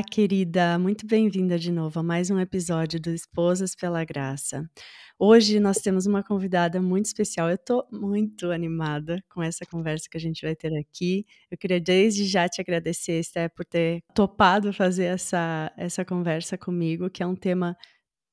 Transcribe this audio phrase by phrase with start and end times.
[0.00, 0.78] Olá, querida!
[0.78, 4.66] Muito bem-vinda de novo a mais um episódio do Esposas pela Graça.
[5.18, 7.50] Hoje nós temos uma convidada muito especial.
[7.50, 11.26] Eu estou muito animada com essa conversa que a gente vai ter aqui.
[11.50, 17.10] Eu queria desde já te agradecer, Esté, por ter topado fazer essa, essa conversa comigo,
[17.10, 17.76] que é um tema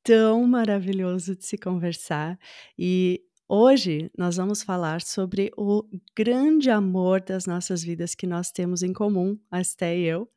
[0.02, 2.40] tão maravilhoso de se conversar.
[2.80, 5.84] E hoje nós vamos falar sobre o
[6.16, 10.30] grande amor das nossas vidas que nós temos em comum, a Esté e eu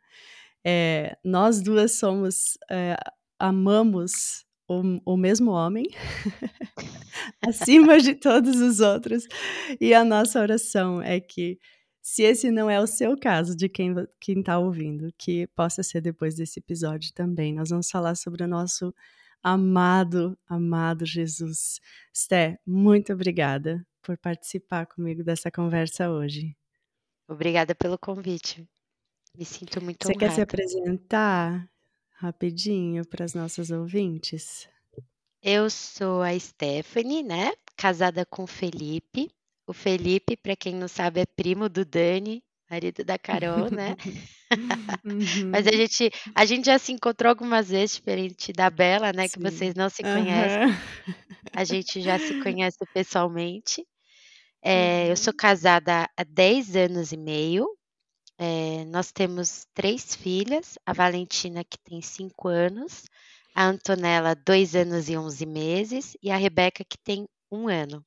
[0.65, 2.97] é, nós duas somos, é,
[3.39, 5.85] amamos o, o mesmo homem,
[7.47, 9.27] acima de todos os outros,
[9.81, 11.59] e a nossa oração é que,
[12.01, 13.95] se esse não é o seu caso, de quem
[14.29, 17.55] está ouvindo, que possa ser depois desse episódio também.
[17.55, 18.95] Nós vamos falar sobre o nosso
[19.43, 21.81] amado, amado Jesus.
[22.13, 26.57] Sté, muito obrigada por participar comigo dessa conversa hoje.
[27.29, 28.67] Obrigada pelo convite.
[29.37, 30.27] Me sinto muito Você honrada.
[30.27, 31.69] quer se apresentar
[32.17, 34.69] rapidinho para as nossas ouvintes?
[35.43, 37.53] Eu sou a Stephanie, né?
[37.77, 39.31] Casada com o Felipe.
[39.67, 43.97] O Felipe, para quem não sabe, é primo do Dani, marido da Carol, né?
[45.05, 45.51] uhum.
[45.51, 49.29] Mas a gente, a gente já se encontrou algumas vezes, diferente da Bela, né?
[49.29, 49.35] Sim.
[49.35, 50.67] Que vocês não se conhecem.
[50.67, 50.75] Uhum.
[51.53, 53.85] A gente já se conhece pessoalmente.
[54.63, 55.11] É, uhum.
[55.11, 57.67] Eu sou casada há 10 anos e meio
[58.43, 63.05] é, nós temos três filhas, a Valentina, que tem cinco anos,
[63.55, 68.03] a Antonella, dois anos e onze meses, e a Rebeca, que tem um ano.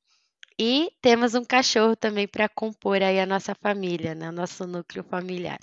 [0.57, 4.31] E temos um cachorro também para compor aí a nossa família, né?
[4.31, 5.59] Nosso núcleo familiar.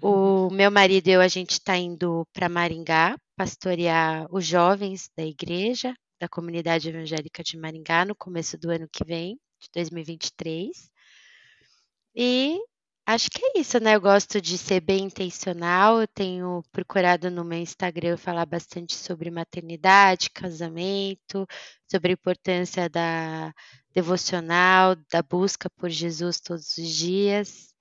[0.00, 5.24] O meu marido e eu, a gente está indo para Maringá pastorear os jovens da
[5.24, 10.70] igreja, da comunidade evangélica de Maringá, no começo do ano que vem, de 2023.
[12.14, 12.60] E
[13.08, 13.94] Acho que é isso, né?
[13.94, 16.00] Eu gosto de ser bem intencional.
[16.00, 21.46] Eu tenho procurado no meu Instagram falar bastante sobre maternidade, casamento,
[21.88, 23.54] sobre a importância da
[23.94, 27.72] devocional, da busca por Jesus todos os dias.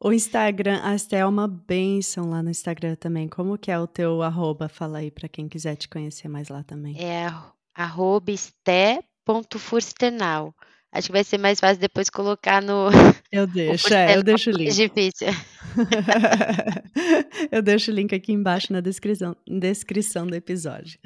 [0.00, 3.28] O Instagram, até é uma benção lá no Instagram também.
[3.28, 4.68] Como que é o teu arroba?
[4.68, 6.96] Fala aí para quem quiser te conhecer mais lá também.
[7.00, 7.26] É
[7.74, 10.54] arroba esté.furstenal.
[10.92, 12.90] Acho que vai ser mais fácil depois colocar no.
[13.32, 14.74] Eu deixo, é, eu deixo o link.
[14.74, 15.28] Difícil.
[17.50, 20.98] eu deixo o link aqui embaixo na descrição, descrição do episódio.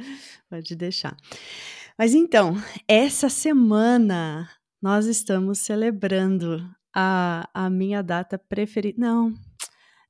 [0.50, 1.16] Pode deixar.
[1.96, 4.50] Mas então, essa semana
[4.82, 8.98] nós estamos celebrando a, a minha data preferida.
[8.98, 9.32] Não,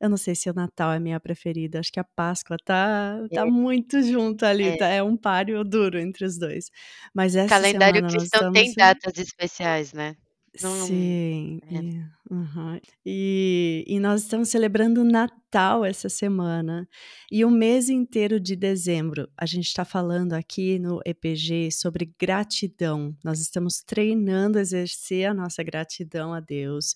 [0.01, 3.43] eu não sei se o Natal é minha preferida, acho que a Páscoa tá, tá
[3.43, 3.45] é.
[3.45, 4.77] muito junto ali, é.
[4.77, 6.71] Tá, é um páreo duro entre os dois.
[7.15, 10.17] Mas essa calendário semana cristão tem datas especiais, né?
[10.63, 11.75] Não, Sim, é.
[11.75, 12.81] e, uhum.
[13.05, 16.89] e, e, nós estamos celebrando o Natal essa semana
[17.31, 19.29] e o mês inteiro de dezembro.
[19.37, 23.15] A gente está falando aqui no EPG sobre gratidão.
[23.23, 26.95] Nós estamos treinando a exercer a nossa gratidão a Deus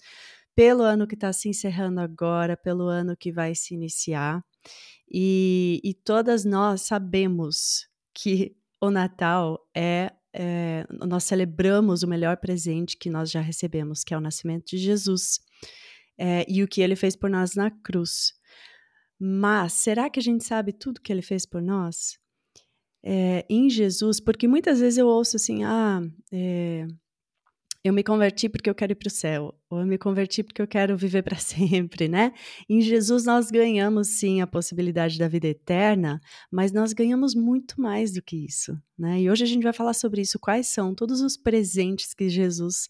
[0.60, 4.44] pelo ano que está se encerrando agora, pelo ano que vai se iniciar.
[5.10, 12.98] E, e todas nós sabemos que o Natal é, é, Nós celebramos o melhor presente
[12.98, 15.40] que nós já recebemos, que é o nascimento de Jesus
[16.18, 18.34] é, e o que ele fez por nós na cruz.
[19.18, 22.18] Mas será que a gente sabe tudo que ele fez por nós?
[23.02, 26.86] É, em Jesus, porque muitas vezes eu ouço assim, ah, é,
[27.82, 30.60] eu me converti porque eu quero ir para o céu, ou eu me converti porque
[30.60, 32.32] eu quero viver para sempre, né?
[32.68, 38.12] Em Jesus nós ganhamos sim a possibilidade da vida eterna, mas nós ganhamos muito mais
[38.12, 39.20] do que isso, né?
[39.20, 42.86] E hoje a gente vai falar sobre isso, quais são todos os presentes que Jesus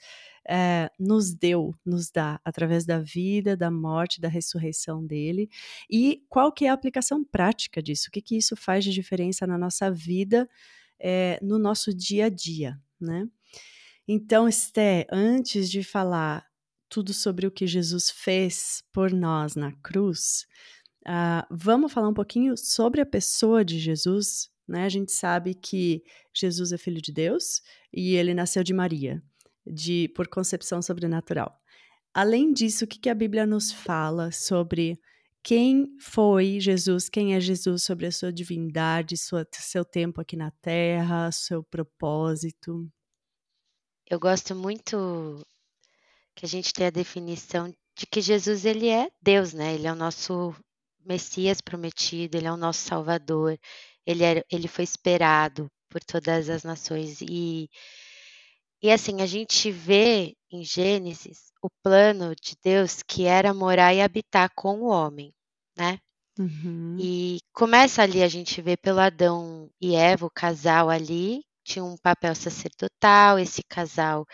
[0.48, 5.48] é, nos deu, nos dá, através da vida, da morte, da ressurreição dele,
[5.88, 9.46] e qual que é a aplicação prática disso, o que que isso faz de diferença
[9.46, 10.48] na nossa vida,
[10.98, 13.28] é, no nosso dia a dia, né?
[14.12, 16.44] Então, Esté, antes de falar
[16.88, 20.48] tudo sobre o que Jesus fez por nós na cruz,
[21.06, 24.50] uh, vamos falar um pouquinho sobre a pessoa de Jesus.
[24.66, 24.82] Né?
[24.82, 26.02] A gente sabe que
[26.34, 27.62] Jesus é filho de Deus
[27.92, 29.22] e ele nasceu de Maria,
[29.64, 31.56] de por concepção sobrenatural.
[32.12, 34.98] além disso, o que, que a Bíblia nos fala sobre
[35.40, 40.50] quem foi Jesus, quem é Jesus, sobre a sua divindade, sua, seu tempo aqui na
[40.50, 42.90] Terra, seu propósito?
[44.10, 45.46] Eu gosto muito
[46.34, 49.74] que a gente tenha a definição de que Jesus ele é Deus, né?
[49.74, 50.52] Ele é o nosso
[51.06, 53.56] Messias prometido, ele é o nosso Salvador,
[54.04, 57.20] ele, ele foi esperado por todas as nações.
[57.20, 57.70] E,
[58.82, 64.00] e assim, a gente vê em Gênesis o plano de Deus que era morar e
[64.00, 65.32] habitar com o homem,
[65.76, 66.00] né?
[66.36, 66.96] Uhum.
[66.98, 71.96] E começa ali a gente vê pelo Adão e Eva, o casal ali, tinha um
[71.96, 74.26] papel sacerdotal, esse casal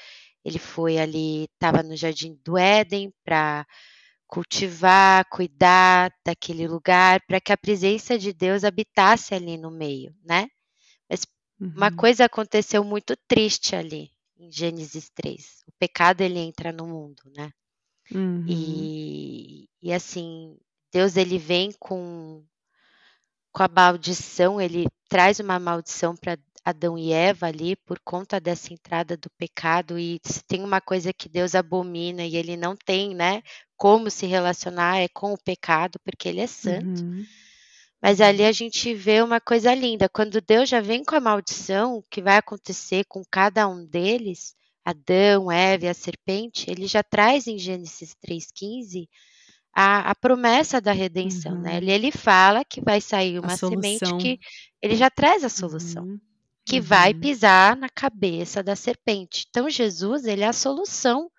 [0.44, 3.66] ele foi ali, estava no jardim do Éden para
[4.28, 10.46] cultivar, cuidar daquele lugar, para que a presença de Deus habitasse ali no meio, né?
[11.10, 11.26] Mas
[11.60, 11.72] uhum.
[11.76, 15.64] uma coisa aconteceu muito triste ali em Gênesis 3.
[15.66, 17.50] O pecado ele entra no mundo, né?
[18.12, 18.44] Uhum.
[18.46, 20.56] E, e assim,
[20.92, 22.44] Deus ele vem com
[23.50, 28.74] com a maldição, ele traz uma maldição para Adão e Eva ali por conta dessa
[28.74, 33.14] entrada do pecado e se tem uma coisa que Deus abomina e ele não tem,
[33.14, 33.40] né,
[33.76, 37.04] como se relacionar é com o pecado, porque ele é santo.
[37.04, 37.24] Uhum.
[38.02, 41.98] Mas ali a gente vê uma coisa linda, quando Deus já vem com a maldição,
[41.98, 47.02] o que vai acontecer com cada um deles, Adão, Eva e a serpente, ele já
[47.04, 49.08] traz em Gênesis 3:15
[49.72, 51.58] a, a, promessa da redenção, né?
[51.58, 51.62] uhum.
[51.62, 51.76] né?
[51.76, 54.40] Ele, ele fala que vai sair uma semente que
[54.82, 56.02] ele já traz a solução.
[56.04, 56.25] Uhum
[56.66, 56.82] que uhum.
[56.82, 59.46] vai pisar na cabeça da serpente.
[59.48, 61.30] Então, Jesus, ele é a solução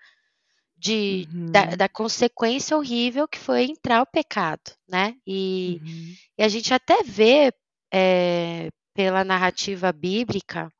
[0.77, 1.51] de, uhum.
[1.51, 5.15] da, da, consequência horrível que foi entrar o pecado, né?
[5.27, 6.15] E, uhum.
[6.37, 7.51] e a gente até vê
[7.93, 10.71] é, pela narrativa bíblica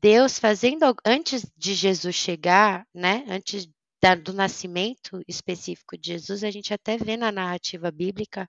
[0.00, 3.24] Deus fazendo antes de Jesus chegar, né?
[3.28, 3.68] Antes
[4.02, 8.48] da, do nascimento específico de Jesus, a gente até vê na narrativa bíblica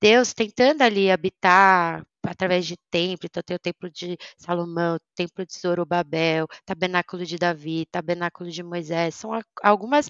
[0.00, 5.44] Deus tentando ali habitar através de templo, então tem o templo de Salomão, o templo
[5.46, 9.30] de Zorobabel, tabernáculo de Davi, tabernáculo de Moisés, são
[9.62, 10.08] algumas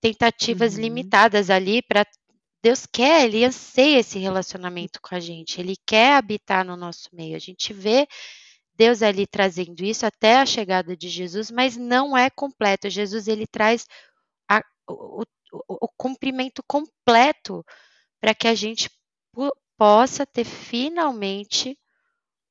[0.00, 0.82] tentativas uhum.
[0.82, 2.06] limitadas ali para
[2.62, 7.34] Deus quer, ele anseia esse relacionamento com a gente, ele quer habitar no nosso meio.
[7.34, 8.06] A gente vê
[8.74, 12.90] Deus ali trazendo isso até a chegada de Jesus, mas não é completo.
[12.90, 13.86] Jesus ele traz
[14.48, 17.64] a, o, o, o cumprimento completo
[18.20, 18.90] para que a gente
[19.80, 21.74] possa ter finalmente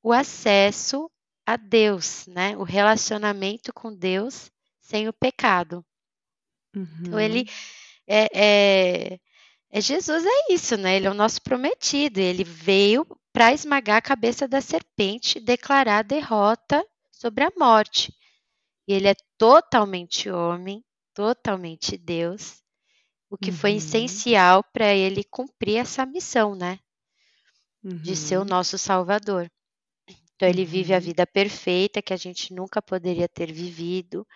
[0.02, 1.08] o acesso
[1.46, 2.56] a Deus, né?
[2.56, 4.50] O relacionamento com Deus
[4.80, 5.86] sem o pecado.
[6.74, 6.88] Uhum.
[7.02, 7.48] Então ele
[8.04, 9.20] é, é,
[9.70, 10.96] é, Jesus é isso, né?
[10.96, 12.18] Ele é o nosso prometido.
[12.18, 18.12] Ele veio para esmagar a cabeça da serpente, declarar a derrota sobre a morte.
[18.88, 20.84] E ele é totalmente homem,
[21.14, 22.60] totalmente Deus,
[23.30, 23.56] o que uhum.
[23.56, 26.80] foi essencial para ele cumprir essa missão, né?
[27.82, 27.96] Uhum.
[27.96, 28.46] De ser o uhum.
[28.46, 29.50] nosso Salvador.
[30.34, 31.02] Então ele vive a uhum.
[31.02, 34.26] vida perfeita que a gente nunca poderia ter vivido,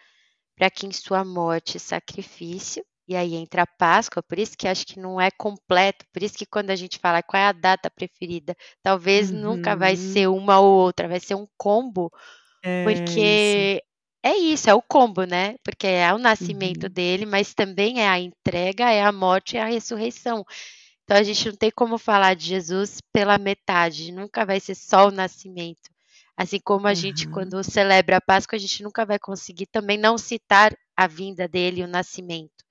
[0.57, 4.87] para que em sua morte sacrifício, e aí entra a Páscoa, por isso que acho
[4.87, 7.91] que não é completo, por isso que quando a gente fala qual é a data
[7.91, 9.41] preferida, talvez uhum.
[9.41, 10.39] nunca vai ser uhum.
[10.39, 12.11] uma ou outra, vai ser um combo,
[12.63, 13.95] é porque isso.
[14.27, 15.57] É isso, é o combo, né?
[15.63, 16.91] Porque é o nascimento uhum.
[16.91, 20.43] dele, mas também é a entrega, é a morte e a ressurreição.
[21.05, 25.09] Então a gente não tem como falar de Jesus pela metade, nunca vai ser só
[25.09, 25.91] o nascimento.
[26.37, 26.97] Assim como a uhum.
[26.97, 31.47] gente, quando celebra a Páscoa, a gente nunca vai conseguir também não citar a vinda
[31.47, 32.65] dele, o nascimento,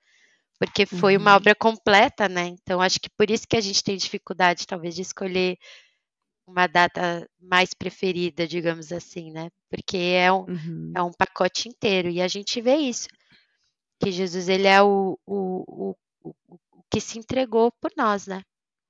[0.60, 1.22] porque foi uhum.
[1.22, 2.48] uma obra completa, né?
[2.48, 5.58] Então acho que por isso que a gente tem dificuldade, talvez, de escolher
[6.46, 9.50] uma data mais preferida, digamos assim, né?
[9.70, 10.94] Porque é um, uhum.
[10.96, 13.08] é um pacote inteiro e a gente vê isso,
[14.02, 16.60] que Jesus ele é o, o, o, o, o
[16.94, 18.44] que se entregou por nós, né?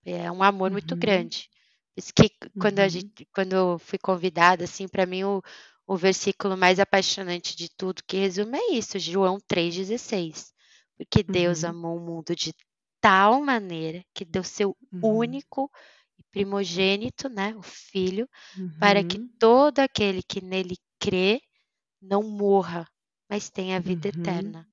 [0.06, 0.74] É um amor uhum.
[0.74, 1.50] muito grande.
[1.96, 2.30] Isso que
[2.60, 2.90] quando a uhum.
[2.90, 5.42] gente, quando eu fui convidada, assim, para mim o,
[5.88, 10.54] o versículo mais apaixonante de tudo que resume é isso, João 3,16.
[10.98, 11.70] Porque Deus Uhum.
[11.70, 12.54] amou o mundo de
[13.02, 15.02] tal maneira que deu seu Uhum.
[15.02, 15.72] único
[16.32, 18.30] primogênito, né, o filho,
[18.80, 19.30] para que Uhum.
[19.40, 21.42] todo aquele que nele crê
[22.02, 22.88] não morra,
[23.30, 24.68] mas tenha vida eterna.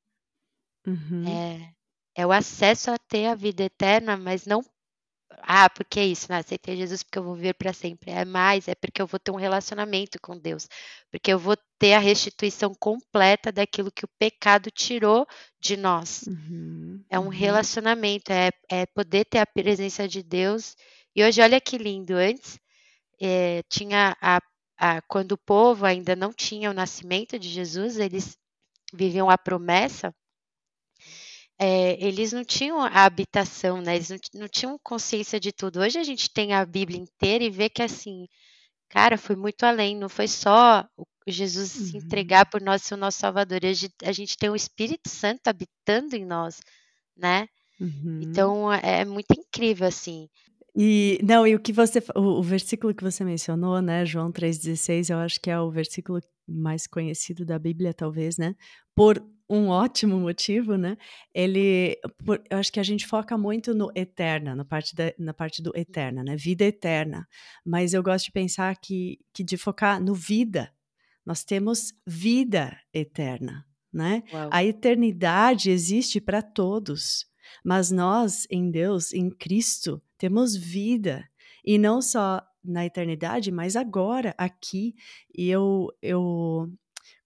[1.25, 1.73] É,
[2.21, 4.62] é o acesso a ter a vida eterna, mas não
[5.43, 6.39] ah, porque é isso, né?
[6.39, 8.11] Aceitei Jesus porque eu vou viver para sempre.
[8.11, 10.69] É mais, é porque eu vou ter um relacionamento com Deus,
[11.11, 15.27] porque eu vou ter a restituição completa daquilo que o pecado tirou
[15.61, 16.25] de nós.
[16.27, 17.05] Uhum.
[17.11, 17.29] É um Uhum.
[17.29, 20.77] relacionamento, é, é poder ter a presença de Deus
[21.15, 22.59] e hoje, olha que lindo, antes
[23.21, 24.41] é, tinha a,
[24.79, 28.39] a, quando o povo ainda não tinha o nascimento de Jesus, eles
[28.93, 30.15] viviam a promessa.
[31.62, 33.97] É, eles não tinham a habitação, né?
[33.97, 35.81] Eles não, não, tinham consciência de tudo.
[35.81, 38.26] Hoje a gente tem a Bíblia inteira e vê que assim,
[38.88, 39.95] cara, foi muito além.
[39.95, 40.88] Não foi só
[41.26, 41.87] Jesus uhum.
[41.87, 43.61] se entregar por nós ser o nosso Salvador.
[43.62, 46.61] A gente, a gente tem o Espírito Santo habitando em nós,
[47.14, 47.47] né?
[47.79, 48.21] Uhum.
[48.23, 50.31] Então é, é muito incrível assim.
[50.75, 55.11] E não, e o que você o, o versículo que você mencionou, né, João 3:16,
[55.11, 58.54] eu acho que é o versículo mais conhecido da Bíblia, talvez, né?
[58.95, 60.97] Por um ótimo motivo, né?
[61.35, 65.35] Ele, por, eu acho que a gente foca muito no eterna, na parte, da, na
[65.35, 66.37] parte do eterna, né?
[66.37, 67.26] Vida eterna.
[67.64, 70.73] Mas eu gosto de pensar que, que de focar no vida.
[71.26, 74.23] Nós temos vida eterna, né?
[74.33, 74.49] Uau.
[74.52, 77.26] A eternidade existe para todos.
[77.64, 81.28] Mas nós, em Deus, em Cristo, temos vida.
[81.64, 84.95] E não só na eternidade, mas agora, aqui.
[85.37, 86.71] E eu, eu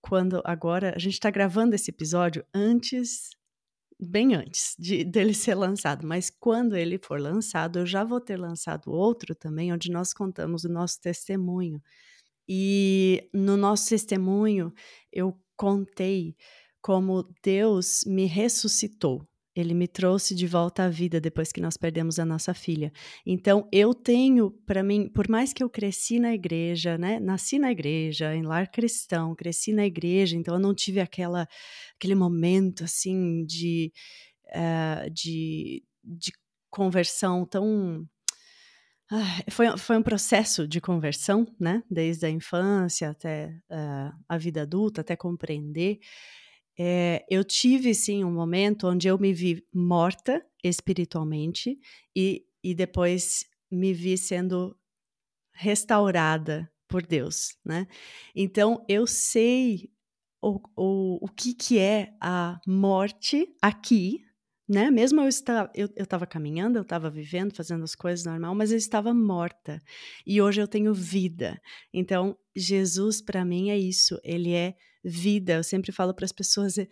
[0.01, 3.31] quando agora, a gente está gravando esse episódio antes,
[3.99, 8.37] bem antes de, dele ser lançado, mas quando ele for lançado, eu já vou ter
[8.37, 11.83] lançado outro também, onde nós contamos o nosso testemunho.
[12.47, 14.73] E no nosso testemunho,
[15.11, 16.37] eu contei
[16.83, 19.27] como Deus me ressuscitou.
[19.55, 22.93] Ele me trouxe de volta à vida depois que nós perdemos a nossa filha.
[23.25, 27.21] Então, eu tenho para mim, por mais que eu cresci na igreja, né?
[27.21, 31.49] Nasci na igreja, em lar cristão, cresci na igreja, então eu não tive aquela
[31.97, 33.93] aquele momento assim de
[34.49, 36.33] uh, de, de
[36.71, 38.07] conversão tão
[39.11, 41.83] ah, foi, foi um processo de conversão, né?
[41.91, 45.99] Desde a infância até uh, a vida adulta, até compreender.
[46.79, 51.79] É, eu tive sim um momento onde eu me vi morta espiritualmente
[52.17, 54.77] e, e depois me vi sendo
[55.53, 57.87] restaurada por Deus, né?
[58.35, 59.91] Então eu sei
[60.43, 64.21] o, o, o que, que é a morte aqui,
[64.69, 64.91] né?
[64.91, 68.73] Mesmo eu estava eu, eu estava caminhando, eu estava vivendo, fazendo as coisas normal, mas
[68.73, 69.81] eu estava morta
[70.27, 71.61] e hoje eu tenho vida.
[71.93, 74.75] Então Jesus para mim é isso, ele é
[75.05, 75.55] vida.
[75.55, 76.89] Eu sempre falo para as pessoas eh,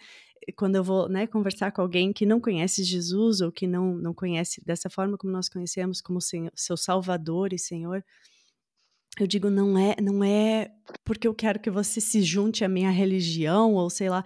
[0.56, 4.14] quando eu vou né, conversar com alguém que não conhece Jesus ou que não, não
[4.14, 8.04] conhece dessa forma como nós conhecemos, como senhor, seu Salvador e Senhor,
[9.20, 10.70] eu digo não é não é
[11.04, 14.24] porque eu quero que você se junte à minha religião ou sei lá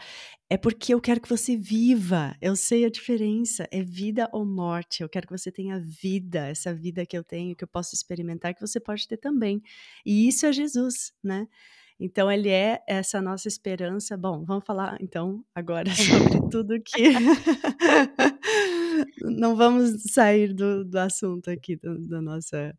[0.49, 2.37] é porque eu quero que você viva.
[2.41, 3.67] Eu sei a diferença.
[3.73, 5.03] É vida ou morte.
[5.03, 6.47] Eu quero que você tenha vida.
[6.47, 9.61] Essa vida que eu tenho que eu posso experimentar que você pode ter também.
[10.05, 11.49] E isso é Jesus né
[11.99, 14.17] então, ele é essa nossa esperança.
[14.17, 17.03] Bom, vamos falar então agora sobre tudo que.
[19.23, 22.77] Não vamos sair do, do assunto aqui do, da nossa.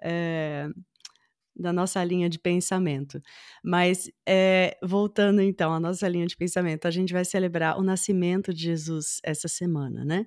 [0.00, 0.68] É,
[1.56, 3.20] da nossa linha de pensamento.
[3.62, 8.54] Mas, é, voltando então à nossa linha de pensamento, a gente vai celebrar o nascimento
[8.54, 10.26] de Jesus essa semana, né?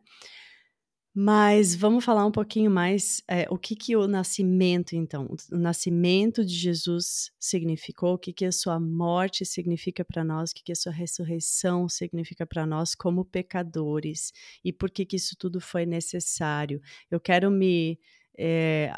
[1.16, 6.44] Mas vamos falar um pouquinho mais é, o que, que o nascimento, então, o nascimento
[6.44, 10.72] de Jesus significou, o que, que a sua morte significa para nós, o que, que
[10.72, 14.32] a sua ressurreição significa para nós como pecadores
[14.66, 16.82] e por que, que isso tudo foi necessário.
[17.12, 18.00] Eu quero me
[18.36, 18.92] é,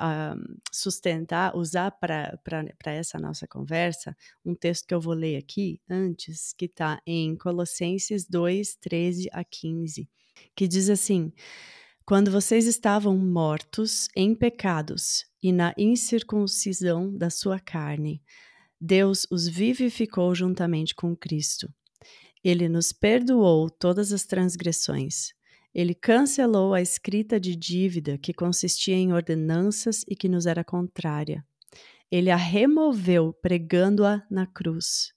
[0.72, 2.40] sustentar, usar para
[2.86, 8.26] essa nossa conversa um texto que eu vou ler aqui antes, que está em Colossenses
[8.26, 10.10] 2, 13 a 15,
[10.56, 11.34] que diz assim.
[12.08, 18.22] Quando vocês estavam mortos em pecados e na incircuncisão da sua carne,
[18.80, 21.68] Deus os vivificou juntamente com Cristo.
[22.44, 25.34] Ele nos perdoou todas as transgressões.
[25.74, 31.44] Ele cancelou a escrita de dívida que consistia em ordenanças e que nos era contrária.
[32.12, 35.12] Ele a removeu pregando-a na cruz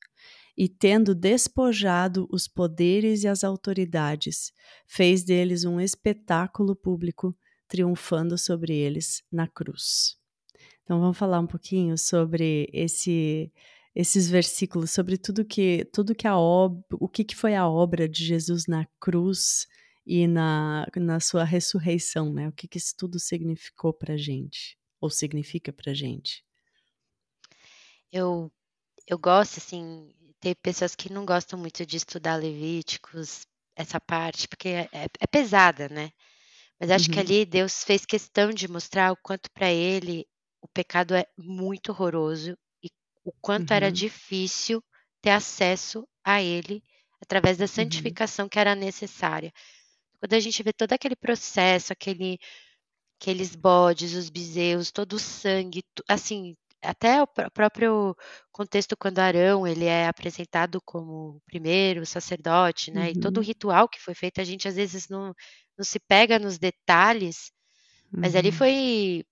[0.60, 4.52] e, tendo despojado os poderes e as autoridades,
[4.88, 7.32] fez deles um espetáculo público,
[7.68, 10.16] triunfando sobre eles na cruz.
[10.82, 13.52] Então vamos falar um pouquinho sobre esse
[13.94, 18.24] esses versículos, sobre tudo que tudo que a o que, que foi a obra de
[18.24, 19.66] Jesus na cruz
[20.04, 22.48] e na, na sua ressurreição, né?
[22.48, 26.44] O que, que isso tudo significou para gente ou significa para gente?
[28.10, 28.50] Eu
[29.06, 34.68] eu gosto assim tem pessoas que não gostam muito de estudar Levíticos, essa parte, porque
[34.68, 36.10] é, é, é pesada, né?
[36.80, 37.14] Mas acho uhum.
[37.14, 40.26] que ali Deus fez questão de mostrar o quanto para ele
[40.60, 42.88] o pecado é muito horroroso e
[43.24, 43.76] o quanto uhum.
[43.76, 44.82] era difícil
[45.20, 46.82] ter acesso a ele
[47.20, 47.68] através da uhum.
[47.68, 48.48] santificação uhum.
[48.48, 49.52] que era necessária.
[50.20, 52.38] Quando a gente vê todo aquele processo, aquele,
[53.20, 58.16] aqueles bodes, os bezerros, todo o sangue, assim, até o próprio
[58.52, 63.08] contexto quando Arão ele é apresentado como o primeiro sacerdote, né, uhum.
[63.08, 63.46] e todo o uhum.
[63.46, 65.34] ritual que foi feito, a gente às vezes não,
[65.76, 67.50] não se pega nos detalhes,
[68.12, 68.20] uhum.
[68.20, 68.54] mas ali uhum.
[68.54, 69.24] foi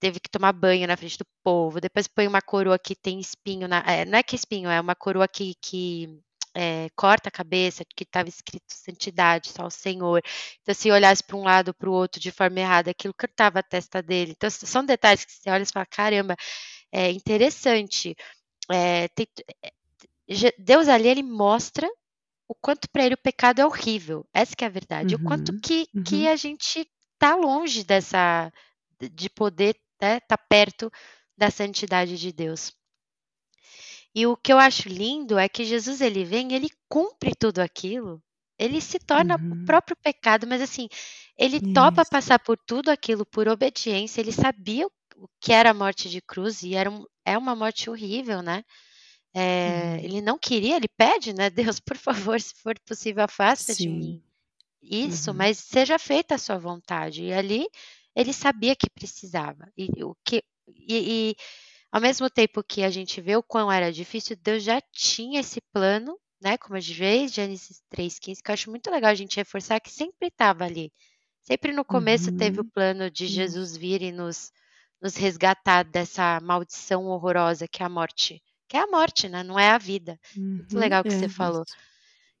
[0.00, 3.68] teve que tomar banho na frente do povo, depois põe uma coroa que tem espinho,
[3.68, 6.20] na, é, não é que espinho, é uma coroa que, que
[6.56, 10.22] é, corta a cabeça, que estava escrito santidade, só o Senhor.
[10.62, 13.62] Então, se olhasse para um lado para o outro de forma errada, aquilo cantava a
[13.62, 14.32] testa dele.
[14.34, 16.34] Então, são detalhes que você olha e fala, caramba,
[16.92, 18.16] é interessante.
[18.70, 19.26] É, tem,
[20.58, 21.88] Deus ali, ele mostra
[22.48, 24.26] o quanto para ele o pecado é horrível.
[24.32, 25.14] Essa é a verdade.
[25.14, 26.02] Uhum, o quanto uhum, que, uhum.
[26.02, 28.52] que a gente está longe dessa
[28.98, 30.90] de poder né, tá perto
[31.36, 32.72] da santidade de Deus.
[34.14, 38.22] E o que eu acho lindo é que Jesus ele vem, ele cumpre tudo aquilo,
[38.58, 39.62] ele se torna uhum.
[39.62, 40.88] o próprio pecado, mas assim,
[41.36, 41.72] ele Isso.
[41.74, 46.20] topa passar por tudo aquilo por obediência, ele sabia o que era a morte de
[46.20, 48.64] cruz e era um, é uma morte horrível, né?
[49.34, 50.04] É, uhum.
[50.04, 51.50] Ele não queria, ele pede, né?
[51.74, 53.82] Deus, por favor, se for possível, afasta Sim.
[53.82, 54.22] de mim.
[54.82, 55.36] Isso, uhum.
[55.36, 57.24] mas seja feita a sua vontade.
[57.24, 57.66] E ali
[58.14, 59.70] ele sabia que precisava.
[59.76, 61.36] E o que e, e,
[61.92, 65.60] ao mesmo tempo que a gente vê o quão era difícil, Deus já tinha esse
[65.72, 66.56] plano, né?
[66.56, 69.90] Como a gente vê Gênesis 3:15, que eu acho muito legal a gente reforçar que
[69.90, 70.92] sempre estava ali.
[71.42, 72.36] Sempre no começo uhum.
[72.36, 72.70] teve o uhum.
[72.70, 74.50] plano de Jesus vir e nos,
[75.00, 78.42] nos resgatar dessa maldição horrorosa que é a morte.
[78.68, 79.42] Que é a morte, né?
[79.42, 80.18] Não é a vida.
[80.36, 80.56] Uhum.
[80.56, 81.64] Muito legal que é, você falou.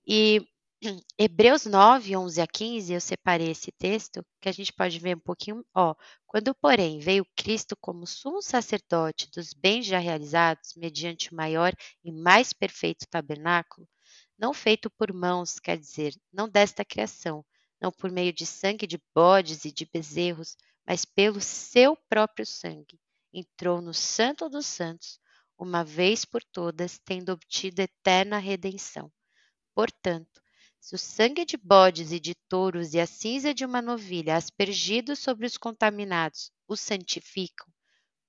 [0.06, 0.46] E
[1.18, 5.20] Hebreus 9, 11 a 15, eu separei esse texto, que a gente pode ver um
[5.20, 5.64] pouquinho.
[5.74, 5.94] Ó,
[6.26, 11.72] quando, porém, veio Cristo como sumo sacerdote dos bens já realizados, mediante o maior
[12.04, 13.88] e mais perfeito tabernáculo,
[14.38, 17.44] não feito por mãos, quer dizer, não desta criação,
[17.80, 20.56] não por meio de sangue de bodes e de bezerros,
[20.86, 23.00] mas pelo seu próprio sangue,
[23.32, 25.18] entrou no Santo dos Santos,
[25.58, 29.10] uma vez por todas, tendo obtido eterna redenção.
[29.74, 30.40] Portanto,
[30.80, 35.18] se o sangue de bodes e de touros e a cinza de uma novilha aspergidos
[35.18, 37.66] sobre os contaminados os santificam,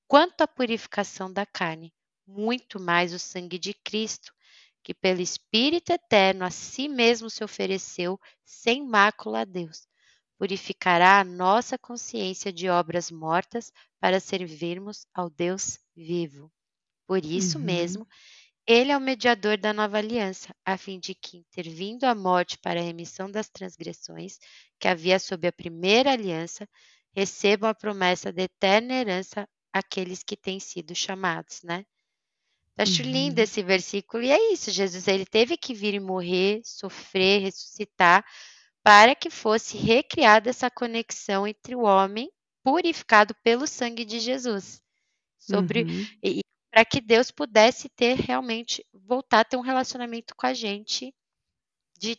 [0.07, 1.93] quanto à purificação da carne,
[2.25, 4.33] muito mais o sangue de Cristo,
[4.83, 9.86] que pelo Espírito eterno a si mesmo se ofereceu sem mácula a Deus,
[10.37, 16.51] purificará a nossa consciência de obras mortas para servirmos ao Deus vivo.
[17.07, 17.63] Por isso uhum.
[17.63, 18.07] mesmo,
[18.65, 22.79] ele é o mediador da nova aliança, a fim de que, intervindo a morte para
[22.79, 24.37] a remissão das transgressões
[24.79, 26.67] que havia sob a primeira aliança,
[27.15, 31.85] recebam a promessa de eterna herança aqueles que têm sido chamados, né?
[32.77, 33.09] Acho uhum.
[33.09, 34.69] lindo esse versículo e é isso.
[34.69, 38.23] Jesus ele teve que vir e morrer, sofrer, ressuscitar
[38.87, 42.31] para que fosse recriada essa conexão entre o homem
[42.63, 44.81] purificado pelo sangue de Jesus.
[45.37, 46.07] Sobre uhum.
[46.23, 46.39] e,
[46.71, 51.13] para que Deus pudesse ter realmente voltar a ter um relacionamento com a gente
[51.99, 52.17] de,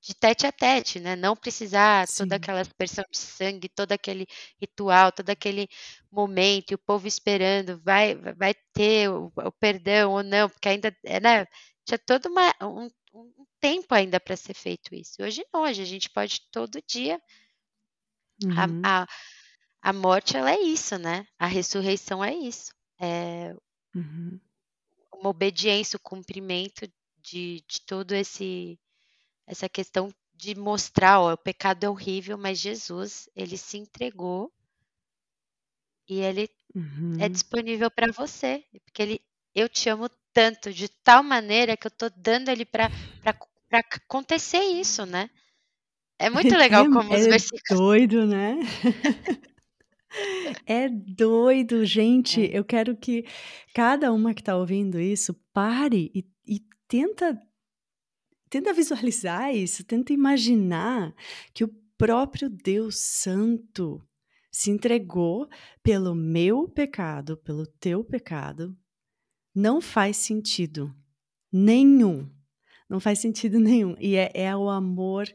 [0.00, 1.16] de tete a tete, né?
[1.16, 2.22] Não precisar Sim.
[2.22, 4.24] toda aquela aspersão de sangue, todo aquele
[4.60, 5.66] ritual, todo aquele
[6.12, 10.96] momento, e o povo esperando, vai, vai ter o, o perdão ou não, porque ainda,
[11.20, 11.44] né?
[11.84, 15.22] Tinha todo uma, um, um tempo ainda para ser feito isso.
[15.22, 17.20] Hoje não, hoje a gente pode todo dia.
[18.44, 18.82] Uhum.
[18.82, 19.06] A, a,
[19.82, 21.26] a morte, ela é isso, né?
[21.38, 22.72] A ressurreição é isso.
[23.00, 23.54] É,
[23.94, 24.40] Uhum.
[25.12, 26.86] Uma obediência, o cumprimento
[27.20, 28.78] de, de todo esse
[29.46, 34.52] essa questão de mostrar, ó, o pecado é horrível, mas Jesus, ele se entregou
[36.08, 37.28] e ele é uhum.
[37.30, 39.20] disponível para você, porque ele
[39.54, 42.88] eu te amo tanto, de tal maneira que eu tô dando ele para
[43.72, 45.28] acontecer isso, né?
[46.16, 47.80] É muito legal é, como é os versículos.
[47.80, 48.56] Doido, né?
[50.66, 52.42] É doido, gente.
[52.42, 52.58] É.
[52.58, 53.26] Eu quero que
[53.74, 57.38] cada uma que está ouvindo isso pare e, e tenta
[58.48, 61.14] tenta visualizar isso, tenta imaginar
[61.52, 64.02] que o próprio Deus Santo
[64.50, 65.46] se entregou
[65.82, 68.74] pelo meu pecado, pelo teu pecado.
[69.58, 70.94] Não faz sentido
[71.52, 72.30] nenhum.
[72.88, 73.96] Não faz sentido nenhum.
[73.98, 75.28] E é, é o amor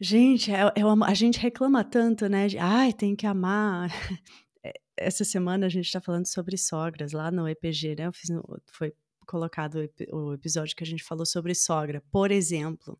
[0.00, 2.48] Gente, é, é uma, a gente reclama tanto, né?
[2.48, 3.90] De, Ai, tem que amar.
[4.66, 8.10] É, essa semana a gente está falando sobre sogras lá no EPG, né?
[8.14, 8.30] Fiz,
[8.72, 8.94] foi
[9.26, 9.76] colocado
[10.10, 12.02] o episódio que a gente falou sobre sogra.
[12.10, 12.98] Por exemplo,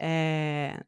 [0.00, 0.80] é,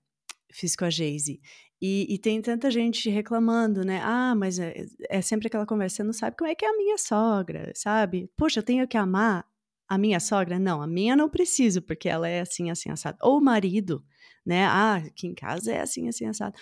[0.52, 1.40] fiz com a Geise.
[1.80, 4.00] E, e, tem tanta gente reclamando, né?
[4.02, 6.76] Ah, mas é, é, sempre aquela conversa, você não sabe como é que é a
[6.76, 8.30] minha sogra, sabe?
[8.36, 9.44] Poxa, eu tenho que amar
[9.86, 10.58] a minha sogra?
[10.58, 13.18] Não, a minha não preciso, porque ela é assim, assim, assado.
[13.20, 14.02] Ou o marido
[14.46, 14.64] né?
[14.64, 16.56] Ah, aqui em casa é assim, assim, assado.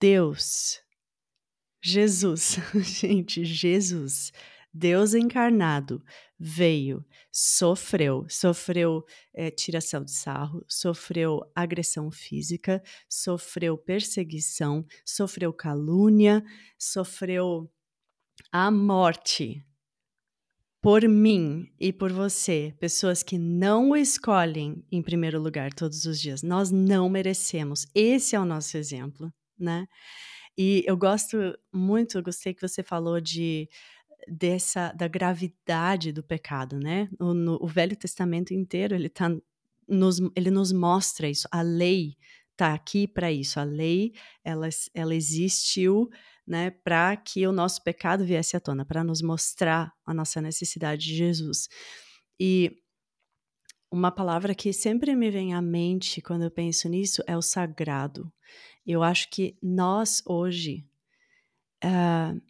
[0.00, 0.82] Deus
[1.82, 4.32] Jesus, gente, Jesus,
[4.76, 6.02] Deus encarnado,
[6.36, 16.42] veio, sofreu, sofreu é, tiração de sarro, sofreu agressão física, sofreu perseguição, sofreu calúnia,
[16.76, 17.70] sofreu
[18.50, 19.64] a morte
[20.82, 26.20] por mim e por você, pessoas que não o escolhem em primeiro lugar todos os
[26.20, 26.42] dias.
[26.42, 27.86] Nós não merecemos.
[27.94, 29.86] Esse é o nosso exemplo, né?
[30.58, 31.36] E eu gosto
[31.72, 33.68] muito, gostei que você falou de
[34.28, 37.08] dessa da gravidade do pecado, né?
[37.18, 39.30] No, no o Velho Testamento inteiro ele tá
[39.88, 41.48] nos, ele nos mostra isso.
[41.50, 42.16] A lei
[42.56, 43.60] tá aqui para isso.
[43.60, 46.08] A lei ela, ela existiu
[46.46, 51.06] né, para que o nosso pecado viesse à tona, para nos mostrar a nossa necessidade
[51.06, 51.68] de Jesus.
[52.38, 52.76] E
[53.90, 58.30] uma palavra que sempre me vem à mente quando eu penso nisso é o sagrado.
[58.86, 60.86] Eu acho que nós hoje
[61.82, 62.40] uh,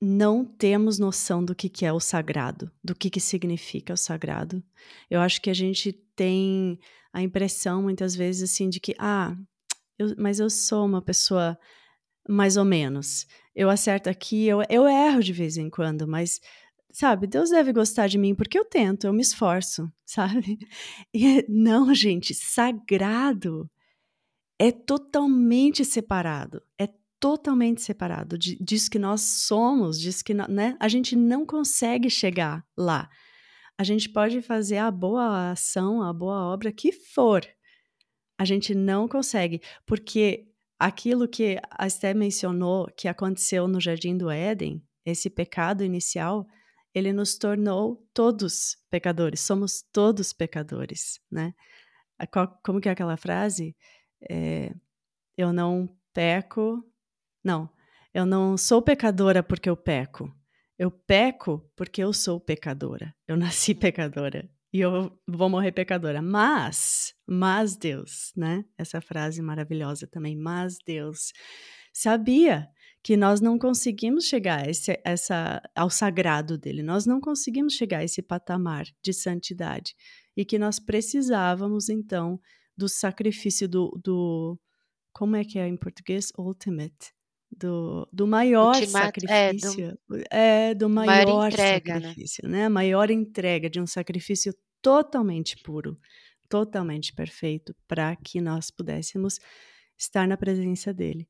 [0.00, 4.62] não temos noção do que, que é o sagrado, do que, que significa o sagrado.
[5.10, 6.78] Eu acho que a gente tem
[7.12, 9.36] a impressão muitas vezes assim de que, ah,
[9.98, 11.58] eu, mas eu sou uma pessoa
[12.28, 13.26] mais ou menos.
[13.54, 16.40] Eu acerto aqui, eu, eu erro de vez em quando, mas,
[16.90, 20.58] sabe, Deus deve gostar de mim porque eu tento, eu me esforço, sabe?
[21.12, 23.70] E, não, gente, sagrado
[24.58, 26.86] é totalmente separado, é
[27.20, 32.66] totalmente separado de, diz que nós somos, diz que né, a gente não consegue chegar
[32.76, 33.08] lá.
[33.78, 37.46] A gente pode fazer a boa ação, a boa obra que for.
[38.38, 44.30] A gente não consegue, porque aquilo que a Esté mencionou que aconteceu no Jardim do
[44.30, 46.46] Éden, esse pecado inicial,
[46.94, 51.54] ele nos tornou todos pecadores, somos todos pecadores, né?
[52.62, 53.76] Como que é aquela frase?
[54.28, 54.74] É,
[55.36, 56.84] eu não peco,
[57.42, 57.68] não,
[58.12, 60.32] eu não sou pecadora porque eu peco,
[60.78, 66.22] eu peco porque eu sou pecadora, eu nasci pecadora, e eu vou morrer pecadora.
[66.22, 68.64] Mas, mas Deus, né?
[68.78, 71.32] Essa frase maravilhosa também, mas Deus
[71.92, 72.68] sabia
[73.02, 77.98] que nós não conseguimos chegar a esse, essa, ao sagrado dele, nós não conseguimos chegar
[77.98, 79.94] a esse patamar de santidade
[80.36, 82.38] e que nós precisávamos então
[82.76, 84.58] do sacrifício do, do
[85.12, 86.30] como é que é em português?
[86.38, 87.12] Ultimate
[87.50, 92.00] do, do maior Ultimato, sacrifício, é do, é, do maior, maior entrega, né?
[92.00, 92.58] sacrifício, né?
[92.58, 92.68] né?
[92.68, 95.98] Maior entrega de um sacrifício totalmente puro,
[96.48, 99.38] totalmente perfeito, para que nós pudéssemos
[99.98, 101.28] estar na presença dele.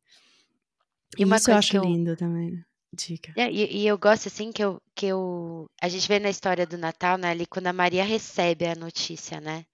[1.18, 2.52] E uma Isso coisa eu acho eu, lindo também.
[2.52, 2.64] Né?
[2.92, 3.32] Dica.
[3.36, 5.70] É, e, e, eu gosto assim que eu, que eu.
[5.80, 9.40] A gente vê na história do Natal, né, ali quando a Maria recebe a notícia,
[9.40, 9.64] né?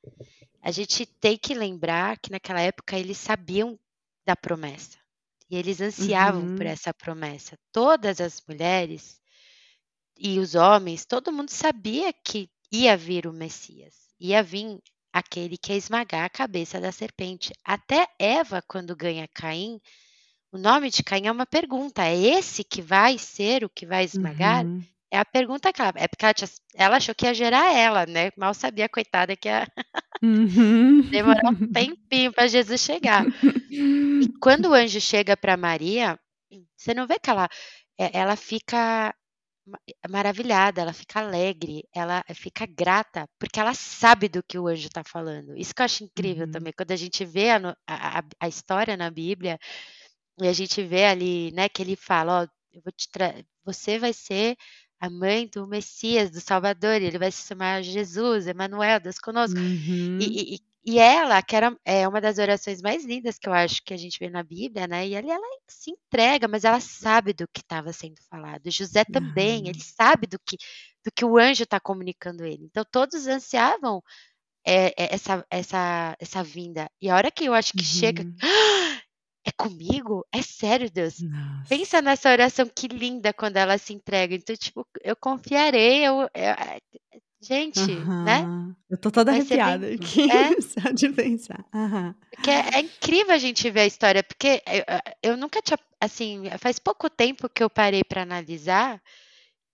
[0.62, 3.78] A gente tem que lembrar que naquela época eles sabiam
[4.26, 4.98] da promessa.
[5.48, 6.56] E eles ansiavam uhum.
[6.56, 7.56] por essa promessa.
[7.72, 9.20] Todas as mulheres
[10.18, 14.80] e os homens, todo mundo sabia que ia vir o Messias, ia vir
[15.12, 17.52] aquele que ia esmagar a cabeça da serpente.
[17.64, 19.80] Até Eva, quando ganha Caim,
[20.52, 24.04] o nome de Caim é uma pergunta: é esse que vai ser o que vai
[24.04, 24.64] esmagar?
[24.64, 24.82] Uhum.
[25.10, 25.92] É a pergunta que ela.
[25.96, 28.30] É porque ela, tinha, ela, achou que ia gerar ela, né?
[28.36, 29.66] Mal sabia, coitada, que ia
[30.22, 31.02] uhum.
[31.10, 33.24] demorar um tempinho para Jesus chegar.
[33.78, 36.18] E quando o anjo chega para Maria,
[36.76, 37.48] você não vê que ela,
[37.98, 39.14] é, ela fica
[40.08, 45.02] maravilhada, ela fica alegre, ela fica grata, porque ela sabe do que o anjo está
[45.02, 45.56] falando.
[45.56, 46.52] Isso que eu acho incrível uhum.
[46.52, 49.58] também, quando a gente vê a, a, a, história na Bíblia,
[50.40, 53.08] e a gente vê ali, né, que ele fala, ó, eu vou te
[53.64, 54.56] você vai ser
[55.00, 59.58] a mãe do Messias, do Salvador, ele vai se chamar Jesus, Emmanuel, Deus conosco.
[59.58, 60.18] Uhum.
[60.20, 63.82] E, e, e, ela, que era, é uma das orações mais lindas que eu acho
[63.82, 65.06] que a gente vê na Bíblia, né?
[65.08, 68.70] E ali ela se entrega, mas ela sabe do que estava sendo falado.
[68.70, 69.68] José também, uhum.
[69.68, 70.56] ele sabe do que,
[71.04, 72.64] do que o anjo está comunicando ele.
[72.64, 74.00] Então todos ansiavam
[74.64, 76.88] é, é, essa, essa, essa vinda.
[77.00, 77.84] E a hora que eu acho que uhum.
[77.84, 78.24] chega,
[79.44, 80.24] é comigo?
[80.32, 81.20] É sério, Deus?
[81.20, 81.68] Nossa.
[81.68, 84.34] Pensa nessa oração que linda quando ela se entrega.
[84.34, 86.54] Então, tipo, eu confiarei, eu, eu
[87.46, 88.24] gente, uhum.
[88.24, 88.44] né?
[88.90, 89.94] Eu tô toda Vai arrepiada bem...
[89.94, 90.60] aqui, é?
[90.60, 91.64] só de pensar.
[91.74, 92.14] Uhum.
[92.46, 94.62] É, é, incrível a gente ver a história, porque
[95.22, 99.00] eu, eu nunca tinha, assim, faz pouco tempo que eu parei para analisar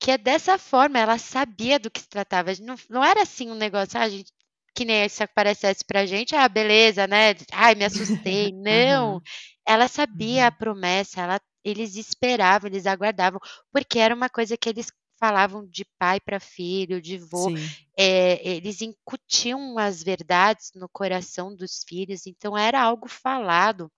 [0.02, 2.50] que é dessa forma, ela sabia do que se tratava.
[2.61, 4.32] Não, não era assim um negócio, ah, gente
[4.74, 7.35] que nem se aparecesse pra gente, ah, beleza, né?
[7.52, 8.50] Ai, me assustei.
[8.52, 9.20] Não, uhum.
[9.66, 10.56] ela sabia a uhum.
[10.58, 13.38] promessa, ela, eles esperavam, eles aguardavam,
[13.70, 14.90] porque era uma coisa que eles
[15.22, 17.48] falavam de pai para filho, de vô,
[17.96, 23.88] é, eles incutiam as verdades no coração dos filhos, então era algo falado.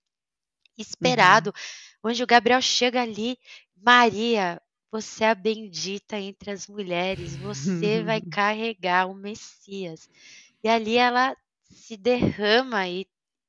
[0.77, 1.49] esperado.
[1.49, 1.55] Uhum.
[2.03, 3.39] O anjo Gabriel chega ali,
[3.75, 4.61] Maria,
[4.93, 10.11] você é a bendita entre as mulheres, você vai carregar o Messias.
[10.63, 11.35] E ali ela
[11.71, 13.07] se derrama e,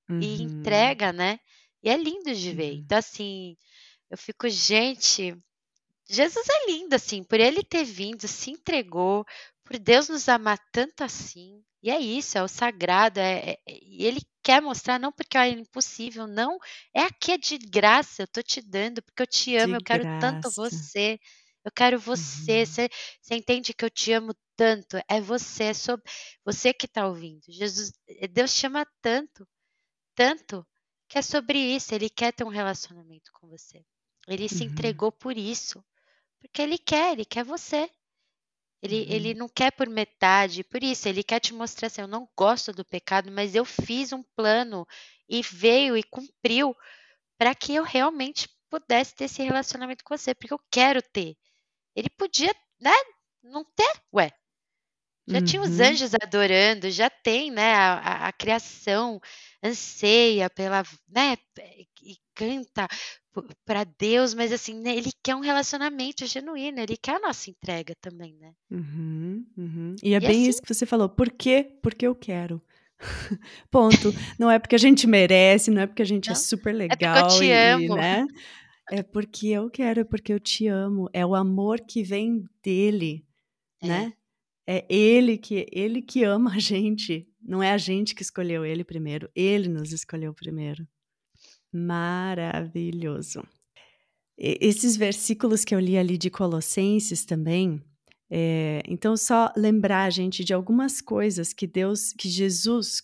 [0.09, 0.21] uhum.
[0.21, 1.41] e entrega, né?
[1.83, 2.75] E é lindo de ver.
[2.75, 3.57] Então, assim,
[4.09, 5.37] eu fico, gente,
[6.07, 9.25] Jesus é lindo, assim, por ele ter vindo, se entregou,
[9.63, 11.63] por Deus nos amar tanto assim.
[11.81, 15.49] E é isso, é o sagrado, é, é, e ele quer mostrar, não porque é
[15.49, 16.57] impossível, não,
[16.91, 19.83] é aqui é de graça, eu tô te dando, porque eu te amo, de eu
[19.83, 20.19] quero graça.
[20.19, 21.19] tanto você,
[21.63, 22.65] eu quero você, uhum.
[22.65, 22.89] você,
[23.21, 26.03] você entende que eu te amo tanto, é você, é sobre,
[26.43, 27.91] você que tá ouvindo, Jesus,
[28.31, 29.47] Deus chama tanto,
[30.15, 30.65] tanto,
[31.07, 33.85] que é sobre isso, ele quer ter um relacionamento com você,
[34.27, 34.71] ele se uhum.
[34.71, 35.85] entregou por isso,
[36.47, 37.89] porque ele quer, ele quer você.
[38.81, 39.11] Ele, uhum.
[39.11, 42.71] ele não quer por metade, por isso, ele quer te mostrar assim: eu não gosto
[42.71, 44.85] do pecado, mas eu fiz um plano
[45.27, 46.75] e veio e cumpriu
[47.37, 51.35] para que eu realmente pudesse ter esse relacionamento com você, porque eu quero ter.
[51.95, 52.93] Ele podia, né,
[53.43, 54.31] não ter, ué.
[55.27, 55.45] Já uhum.
[55.45, 55.85] tinha os uhum.
[55.85, 59.19] anjos adorando, já tem, né, a, a, a criação
[59.63, 61.35] anseia pela, né,
[62.03, 62.87] e canta
[63.65, 67.93] para Deus, mas assim, né, ele quer um relacionamento genuíno, ele quer a nossa entrega
[67.99, 68.53] também, né?
[68.71, 69.95] Uhum, uhum.
[70.03, 71.09] E é e bem assim, isso que você falou.
[71.09, 71.77] Por quê?
[71.81, 72.61] Porque eu quero.
[73.69, 74.13] Ponto.
[74.39, 76.73] Não é porque a gente merece, não é porque a gente é não, é super
[76.73, 76.97] legal.
[77.15, 77.95] É porque eu te e, amo.
[77.95, 78.25] Né?
[78.91, 81.09] É porque eu quero, é porque eu te amo.
[81.11, 83.25] É o amor que vem dele,
[83.81, 83.87] é.
[83.87, 84.13] né?
[84.67, 87.27] É ele que ele que ama a gente.
[87.41, 89.29] Não é a gente que escolheu ele primeiro.
[89.35, 90.87] Ele nos escolheu primeiro.
[91.75, 93.43] Maravilhoso.
[94.37, 97.83] E, esses versículos que eu li ali de Colossenses também,
[98.29, 103.01] é, então só lembrar gente de algumas coisas que Deus, que Jesus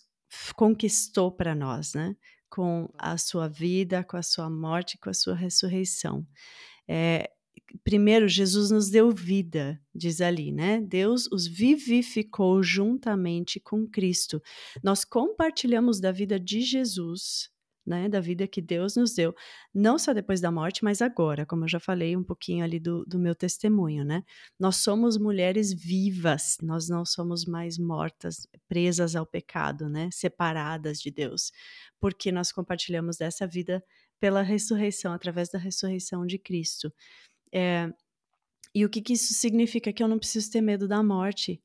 [0.55, 2.15] conquistou para nós, né?
[2.49, 6.25] Com a sua vida, com a sua morte, com a sua ressurreição.
[6.87, 7.29] É,
[7.83, 10.79] primeiro, Jesus nos deu vida, diz ali, né?
[10.79, 14.41] Deus os vivificou juntamente com Cristo.
[14.81, 17.51] Nós compartilhamos da vida de Jesus
[17.85, 19.33] né, da vida que Deus nos deu,
[19.73, 23.03] não só depois da morte, mas agora, como eu já falei um pouquinho ali do,
[23.05, 24.23] do meu testemunho, né?
[24.59, 30.09] Nós somos mulheres vivas, nós não somos mais mortas, presas ao pecado, né?
[30.11, 31.51] Separadas de Deus,
[31.99, 33.83] porque nós compartilhamos dessa vida
[34.19, 36.93] pela ressurreição, através da ressurreição de Cristo.
[37.51, 37.91] É,
[38.73, 39.91] e o que, que isso significa?
[39.91, 41.61] Que eu não preciso ter medo da morte,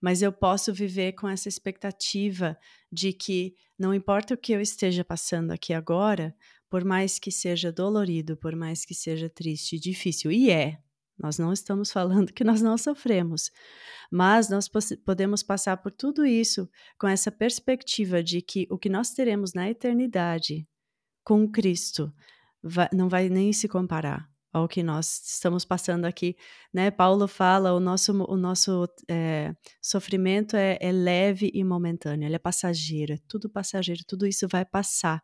[0.00, 2.56] mas eu posso viver com essa expectativa
[2.90, 6.34] de que não importa o que eu esteja passando aqui agora,
[6.68, 10.78] por mais que seja dolorido, por mais que seja triste e difícil, e é,
[11.18, 13.50] nós não estamos falando que nós não sofremos,
[14.10, 14.68] mas nós
[15.04, 19.68] podemos passar por tudo isso com essa perspectiva de que o que nós teremos na
[19.68, 20.66] eternidade
[21.24, 22.12] com Cristo
[22.62, 26.36] vai, não vai nem se comparar ao que nós estamos passando aqui,
[26.72, 26.90] né?
[26.90, 32.38] Paulo fala o nosso o nosso é, sofrimento é, é, leve e momentâneo, ele é
[32.38, 35.22] passageiro, é tudo passageiro, tudo isso vai passar.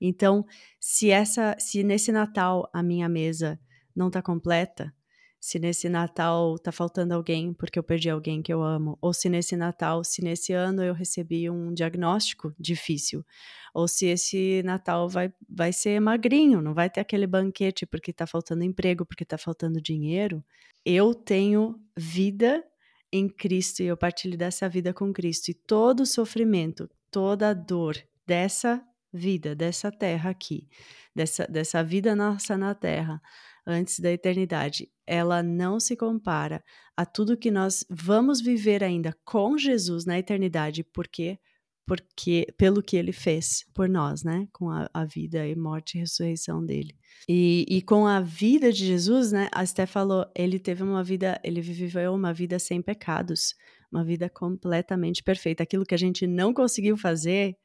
[0.00, 0.44] Então,
[0.80, 3.58] se essa, se nesse Natal a minha mesa
[3.94, 4.94] não está completa,
[5.40, 9.28] se nesse Natal tá faltando alguém porque eu perdi alguém que eu amo, ou se
[9.28, 13.24] nesse Natal, se nesse ano eu recebi um diagnóstico difícil,
[13.72, 18.26] ou se esse Natal vai, vai ser magrinho, não vai ter aquele banquete porque tá
[18.26, 20.44] faltando emprego, porque tá faltando dinheiro,
[20.84, 22.64] eu tenho vida
[23.12, 25.50] em Cristo e eu partilho dessa vida com Cristo.
[25.50, 27.96] E todo o sofrimento, toda a dor
[28.26, 30.68] dessa vida, dessa terra aqui,
[31.14, 33.20] dessa, dessa vida nossa na terra,
[33.68, 36.64] antes da eternidade, ela não se compara
[36.96, 41.38] a tudo que nós vamos viver ainda com Jesus na eternidade, porque
[41.86, 46.00] porque pelo que ele fez por nós, né, com a, a vida e morte e
[46.00, 46.94] ressurreição dele.
[47.26, 51.40] E, e, com a vida de Jesus, né, a Esté falou, ele teve uma vida,
[51.42, 53.54] ele viveu uma vida sem pecados,
[53.90, 55.62] uma vida completamente perfeita.
[55.62, 57.56] Aquilo que a gente não conseguiu fazer,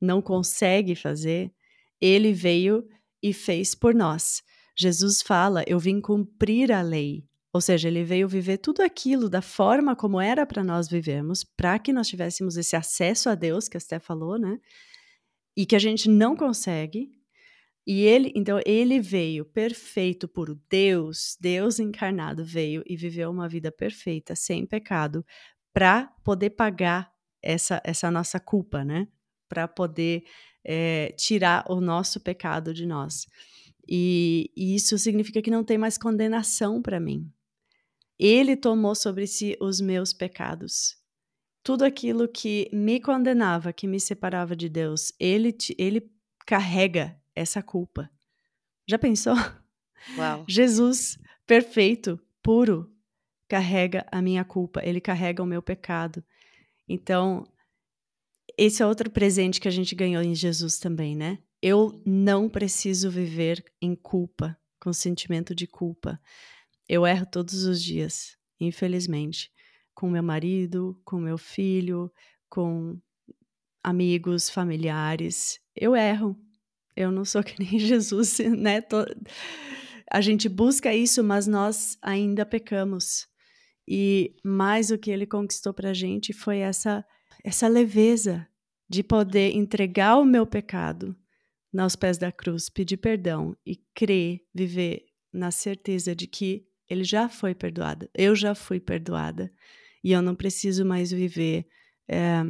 [0.00, 1.52] não consegue fazer,
[2.00, 2.86] ele veio
[3.20, 4.40] e fez por nós.
[4.76, 7.24] Jesus fala: Eu vim cumprir a lei.
[7.52, 11.78] Ou seja, ele veio viver tudo aquilo da forma como era para nós vivermos, para
[11.78, 14.58] que nós tivéssemos esse acesso a Deus, que a Esté falou, né?
[15.56, 17.12] E que a gente não consegue.
[17.86, 23.70] E ele, então, ele veio perfeito por Deus, Deus encarnado veio e viveu uma vida
[23.70, 25.24] perfeita, sem pecado,
[25.72, 29.06] para poder pagar essa, essa nossa culpa, né?
[29.48, 30.24] Para poder
[30.64, 33.26] é, tirar o nosso pecado de nós.
[33.88, 37.30] E, e isso significa que não tem mais condenação para mim.
[38.18, 40.96] Ele tomou sobre si os meus pecados.
[41.62, 46.10] Tudo aquilo que me condenava, que me separava de Deus, ele, ele
[46.46, 48.10] carrega essa culpa.
[48.86, 49.34] Já pensou?
[50.16, 50.44] Uau.
[50.46, 52.92] Jesus, perfeito, puro,
[53.48, 56.22] carrega a minha culpa, ele carrega o meu pecado.
[56.88, 57.46] Então,
[58.56, 61.38] esse é outro presente que a gente ganhou em Jesus também, né?
[61.62, 66.20] Eu não preciso viver em culpa, com sentimento de culpa.
[66.88, 69.50] Eu erro todos os dias, infelizmente,
[69.94, 72.12] com meu marido, com meu filho,
[72.48, 73.00] com
[73.82, 75.58] amigos, familiares.
[75.74, 76.36] Eu erro.
[76.96, 78.80] Eu não sou que nem Jesus, né?
[78.80, 79.04] Tô...
[80.10, 83.26] A gente busca isso, mas nós ainda pecamos.
[83.86, 87.04] E mais o que ele conquistou para a gente foi essa,
[87.42, 88.46] essa leveza
[88.88, 91.16] de poder entregar o meu pecado
[91.76, 97.28] aos pés da cruz, pedir perdão e crer, viver na certeza de que ele já
[97.28, 99.52] foi perdoado, eu já fui perdoada
[100.02, 101.66] e eu não preciso mais viver
[102.06, 102.42] é,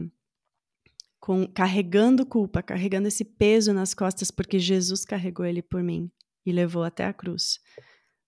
[1.21, 6.11] com, carregando culpa, carregando esse peso nas costas, porque Jesus carregou ele por mim
[6.45, 7.61] e levou até a cruz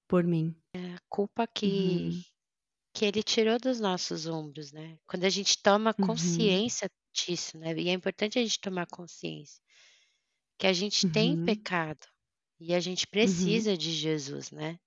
[0.09, 0.57] por mim.
[0.73, 2.23] É culpa que, uhum.
[2.97, 4.97] Que ele tirou dos nossos ombros, né?
[5.07, 6.07] Quando a gente toma uhum.
[6.07, 7.13] consciência uhum.
[7.13, 7.75] disso, né?
[7.77, 9.63] E é importante a gente tomar consciência
[10.59, 11.13] que a gente uhum.
[11.13, 12.07] tem pecado
[12.59, 13.11] e a gente uhum.
[13.11, 14.79] precisa de Jesus, né?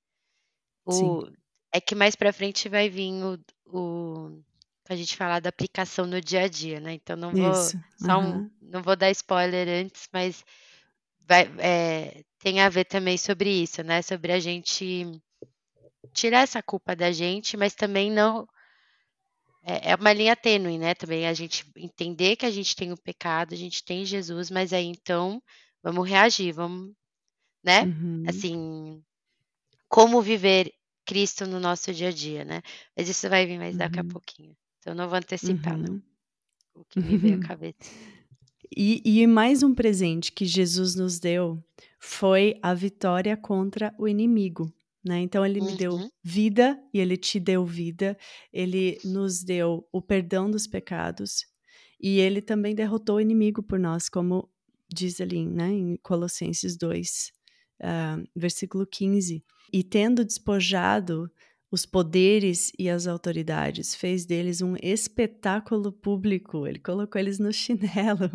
[0.83, 1.29] O,
[1.71, 4.41] é que mais para frente vai vir o, o
[4.89, 6.93] a gente falar da aplicação no dia a dia, né?
[6.93, 10.43] Então não vou só um, não vou dar spoiler antes, mas
[11.27, 14.01] vai, é, tem a ver também sobre isso, né?
[14.01, 15.21] Sobre a gente
[16.13, 18.47] tirar essa culpa da gente, mas também não
[19.63, 20.93] é, é uma linha tênue, né?
[20.95, 24.73] Também a gente entender que a gente tem o pecado, a gente tem Jesus, mas
[24.73, 25.41] aí então
[25.83, 26.91] vamos reagir, vamos,
[27.63, 27.83] né?
[27.83, 28.23] Uhum.
[28.27, 29.03] Assim,
[29.87, 30.71] como viver
[31.05, 32.61] Cristo no nosso dia a dia, né?
[32.95, 34.09] Mas isso vai vir mais daqui a Uhum.
[34.09, 34.55] pouquinho.
[34.79, 35.93] Então não vou antecipar, não.
[35.93, 36.01] Uhum.
[36.75, 37.77] O que me veio à cabeça.
[38.75, 41.61] E, e mais um presente que Jesus nos deu
[41.99, 44.71] foi a vitória contra o inimigo.
[45.03, 45.19] Né?
[45.21, 46.09] Então ele me deu Uhum.
[46.23, 48.17] vida e ele te deu vida.
[48.51, 51.45] Ele nos deu o perdão dos pecados
[52.01, 54.49] e ele também derrotou o inimigo por nós, como
[54.91, 57.31] diz ali, né, em Colossenses 2,
[57.81, 59.43] uh, versículo 15.
[59.71, 61.29] E tendo despojado
[61.71, 66.65] os poderes e as autoridades, fez deles um espetáculo público.
[66.65, 68.31] Ele colocou eles no chinelo,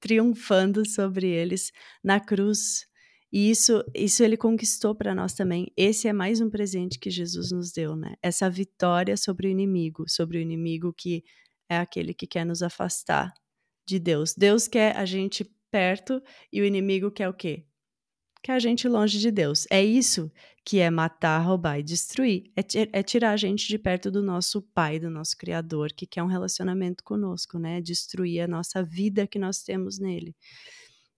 [0.00, 1.70] triunfando sobre eles
[2.02, 2.87] na cruz.
[3.32, 5.70] E isso, isso ele conquistou para nós também.
[5.76, 8.14] Esse é mais um presente que Jesus nos deu, né?
[8.22, 11.22] Essa vitória sobre o inimigo, sobre o inimigo que
[11.68, 13.32] é aquele que quer nos afastar
[13.86, 14.34] de Deus.
[14.34, 17.66] Deus quer a gente perto e o inimigo quer o quê?
[18.42, 19.66] Quer a gente longe de Deus.
[19.70, 20.30] É isso
[20.64, 22.50] que é matar, roubar e destruir.
[22.56, 22.62] É,
[22.98, 26.26] é tirar a gente de perto do nosso Pai, do nosso Criador, que quer um
[26.26, 27.80] relacionamento conosco, né?
[27.80, 30.34] Destruir a nossa vida que nós temos nele.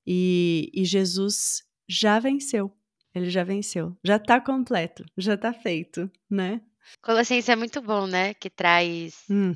[0.07, 2.73] E, e Jesus já venceu.
[3.13, 3.97] Ele já venceu.
[4.05, 5.05] Já está completo.
[5.17, 6.61] Já está feito, né?
[7.03, 8.33] Colossenses é muito bom, né?
[8.35, 9.25] Que traz.
[9.29, 9.55] Hum.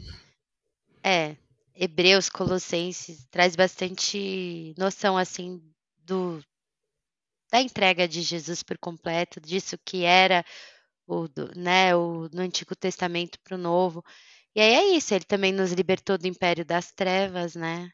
[1.02, 1.36] É,
[1.74, 5.62] Hebreus, Colossenses, traz bastante noção, assim,
[5.98, 6.42] do,
[7.52, 10.44] da entrega de Jesus por completo, disso que era
[11.06, 14.02] o, né, o, no Antigo Testamento para o Novo.
[14.54, 17.90] E aí é isso, ele também nos libertou do império das trevas, né?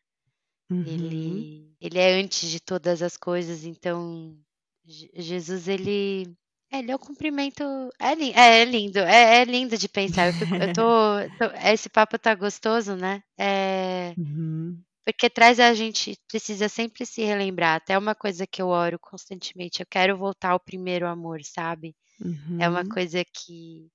[0.70, 0.84] Uhum.
[0.86, 4.38] Ele, ele é antes de todas as coisas, então
[4.84, 6.36] Jesus, ele
[6.72, 7.62] é, ele é o cumprimento.
[7.98, 10.28] É, li, é, é lindo, é, é, lindo de pensar.
[10.28, 10.82] Eu, fico, eu tô,
[11.38, 13.22] tô, Esse papo tá gostoso, né?
[13.36, 14.80] É, uhum.
[15.04, 17.76] Porque traz a gente, precisa sempre se relembrar.
[17.76, 19.80] Até uma coisa que eu oro constantemente.
[19.80, 21.96] Eu quero voltar ao primeiro amor, sabe?
[22.20, 22.58] Uhum.
[22.60, 23.88] É uma coisa que,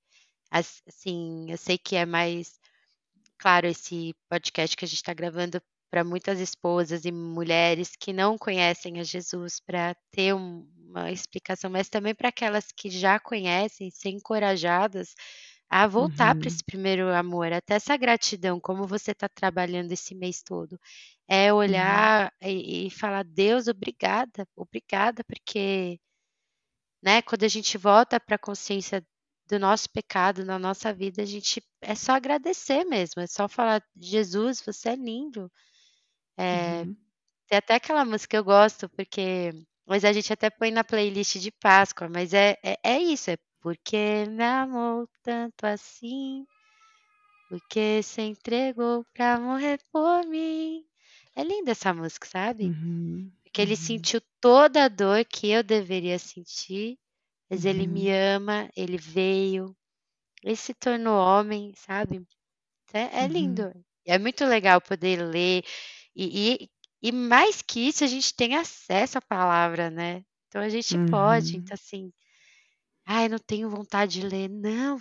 [0.52, 2.60] assim, eu sei que é mais.
[3.38, 8.38] Claro, esse podcast que a gente está gravando para muitas esposas e mulheres que não
[8.38, 13.90] conhecem a Jesus, para ter um, uma explicação, mas também para aquelas que já conhecem,
[13.92, 15.14] ser encorajadas
[15.70, 16.40] a voltar uhum.
[16.40, 20.80] para esse primeiro amor, até essa gratidão, como você está trabalhando esse mês todo.
[21.28, 22.50] É olhar uhum.
[22.50, 26.00] e, e, falar, Deus, obrigada, obrigada, porque
[27.02, 29.06] né, quando a gente volta para a consciência
[29.48, 33.84] do nosso pecado na nossa vida, a gente é só agradecer mesmo, é só falar,
[33.96, 35.52] Jesus, você é lindo.
[36.38, 36.96] É, uhum.
[37.48, 39.52] Tem até aquela música que eu gosto, porque
[39.86, 43.38] mas a gente até põe na playlist de Páscoa, mas é, é, é isso, é
[43.62, 46.46] porque me amou tanto assim,
[47.48, 50.84] porque se entregou pra morrer por mim.
[51.36, 52.66] É linda essa música, sabe?
[52.66, 53.78] Uhum, porque ele uhum.
[53.78, 56.98] sentiu toda a dor que eu deveria sentir,
[57.50, 57.70] mas uhum.
[57.72, 59.76] ele me ama, ele veio,
[60.44, 62.26] ele se tornou homem, sabe?
[62.94, 63.64] É, é lindo.
[63.64, 63.84] Uhum.
[64.06, 65.64] É muito legal poder ler
[66.16, 66.70] e, e
[67.04, 70.24] e mais que isso, a gente tem acesso à palavra, né.
[70.48, 71.58] Então a gente pode, Uhum.
[71.58, 72.12] então assim,
[73.06, 75.00] "Ai, não tenho vontade de ler", não,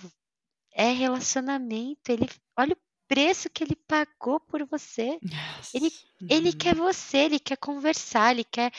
[0.75, 5.21] é relacionamento, ele olha o preço que ele pagou por você.
[5.75, 6.05] Ele Yes.
[6.31, 6.77] ele quer Uhum.
[6.77, 8.73] você, ele quer conversar, ele quer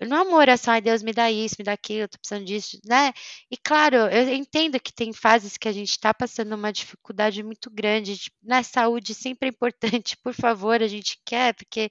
[0.00, 2.78] não é uma oração: "Ai, Deus me dá isso, me dá aquilo, tô precisando disso",
[2.84, 3.12] né.
[3.50, 7.70] E claro, eu entendo que tem fases que a gente tá passando uma dificuldade muito
[7.70, 11.90] grande, tipo, né, saúde sempre é importante, por favor, a gente quer, porque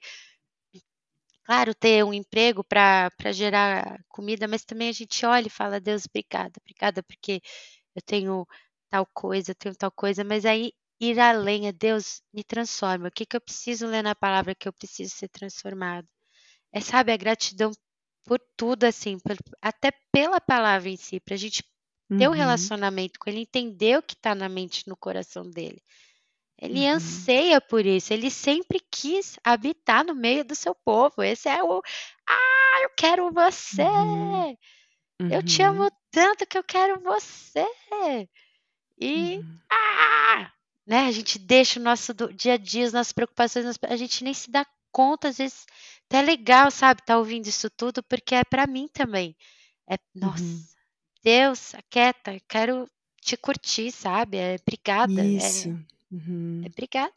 [1.44, 6.04] claro, ter um emprego pra gerar comida, mas também a gente olha e fala: "Deus,
[6.06, 7.40] obrigada, obrigada porque
[7.96, 8.46] eu tenho
[8.90, 13.12] tal coisa, eu tenho tal coisa", mas aí ir além é: "Deus, me transforma, o
[13.12, 16.08] que que eu preciso ler na palavra que eu preciso ser transformado?".
[16.72, 17.72] É, sabe, a gratidão
[18.24, 21.62] por tudo, assim, por até pela palavra em si, pra gente
[22.16, 22.34] ter um Uhum.
[22.34, 25.82] relacionamento com ele, entender o que tá na mente no coração dele.
[26.60, 26.88] Ele Uhum.
[26.88, 31.82] anseia por isso, ele sempre quis habitar no meio do seu povo, esse é o
[32.28, 34.46] "Ah, eu quero você, Uhum.
[35.28, 35.94] eu te amo Uhum.
[36.12, 37.66] tanto que eu quero você",
[38.98, 39.60] e Uhum.
[39.72, 40.52] ah,
[40.86, 44.34] né, a gente deixa o nosso dia a dia, as nossas preocupações, a gente nem
[44.34, 45.66] se dá conta, às vezes
[46.14, 49.36] até é legal, sabe, estar ouvindo isso tudo, porque é pra mim também.
[49.88, 50.20] É Uhum.
[50.20, 50.74] "Nossa,
[51.24, 52.88] Deus, aquieta, quero
[53.22, 55.68] te curtir", sabe, é "Obrigada", Isso.
[55.68, 55.74] é é
[56.12, 56.66] Uhum.
[56.68, 57.14] "Obrigada",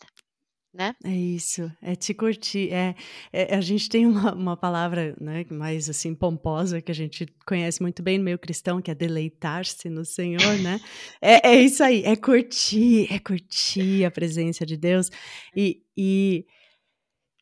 [0.74, 0.96] né.
[1.06, 2.96] É isso, é te curtir, é
[3.32, 7.82] é a gente tem uma uma palavra, né, mais, assim, pomposa que a gente conhece
[7.84, 10.80] muito bem no meio cristão, que é deleitar-se no Senhor, né.
[11.22, 15.10] É é isso aí, é curtir, é curtir a presença de Deus
[15.56, 16.46] e e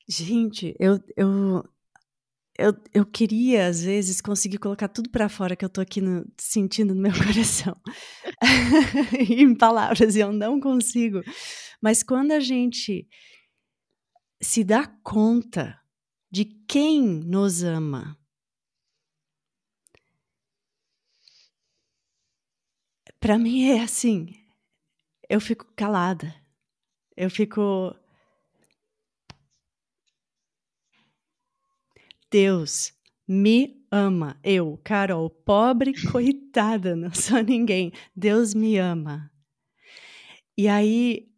[0.08, 1.64] gente, eu eu
[2.58, 6.26] eu eu queria, às vezes, conseguir colocar tudo pra fora que eu tô aqui no
[6.40, 7.76] sentindo no meu coração,
[9.30, 11.22] em palavras e eu não consigo,
[11.82, 13.08] mas quando a gente
[14.42, 15.80] se dá conta
[16.32, 18.18] de quem nos ama
[23.20, 24.28] pra mim é assim,
[25.30, 26.34] eu fico calada,
[27.18, 27.96] eu fico
[32.36, 32.92] Deus
[33.26, 39.32] me ama, eu, Carol, pobre coitada, não sou ninguém, Deus me ama.
[40.58, 41.30] E aí,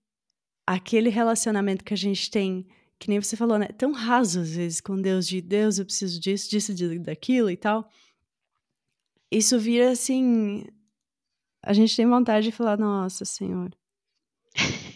[0.65, 2.65] aquele relacionamento que a gente tem,
[2.97, 6.19] que nem você falou, né, tão raso às vezes com Deus, de "Deus, eu preciso
[6.19, 7.87] disso, disso, daquilo e tal"
[9.31, 10.65] isso vira assim,
[11.61, 13.69] a gente tem vontade de falar: "Nossa Senhor"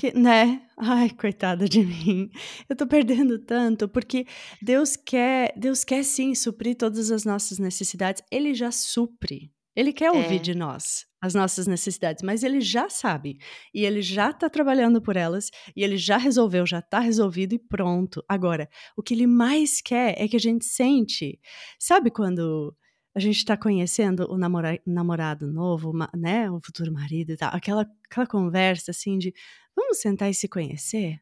[0.00, 2.30] que né, ai coitada de mim,
[2.70, 4.26] eu tô perdendo tanto, porque
[4.62, 10.10] Deus quer Deus quer sim suprir todas as nossas necessidades, Ele já supre, Ele quer
[10.10, 10.38] ouvir É.
[10.38, 13.36] de nós as nossas necessidades, mas Ele já sabe,
[13.74, 17.58] e Ele já tá trabalhando por elas, e Ele já resolveu, já tá resolvido e
[17.58, 18.24] pronto.
[18.26, 21.38] Agora, o que Ele mais quer é que a gente sente.
[21.78, 22.74] Sabe quando
[23.14, 27.84] a gente tá conhecendo o namora namorado novo, né, o futuro marido e tal, aquela
[28.10, 29.34] aquela conversa, assim, de:
[29.80, 31.18] "Vamos sentar e se conhecer?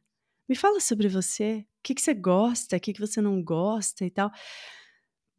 [0.48, 4.30] Me fala sobre você, que que você gosta, que que você não gosta e tal".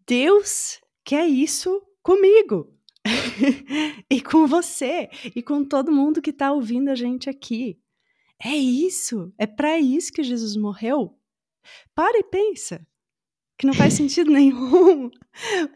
[0.07, 2.73] Deus quer isso comigo,
[4.09, 7.77] e com você, e com todo mundo que tá ouvindo a gente aqui.
[8.41, 11.13] É isso, é pra isso que Jesus morreu.
[11.93, 12.87] Para e pensa,
[13.59, 15.11] que não faz sentido nenhum,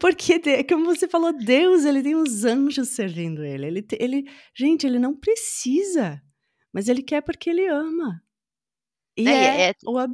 [0.00, 4.98] porque como você falou, Deus ele tem os anjos servindo ele, ele ele gente, ele
[4.98, 6.22] não precisa,
[6.74, 8.22] mas ele quer porque ele ama.
[9.16, 10.06] E e é é o é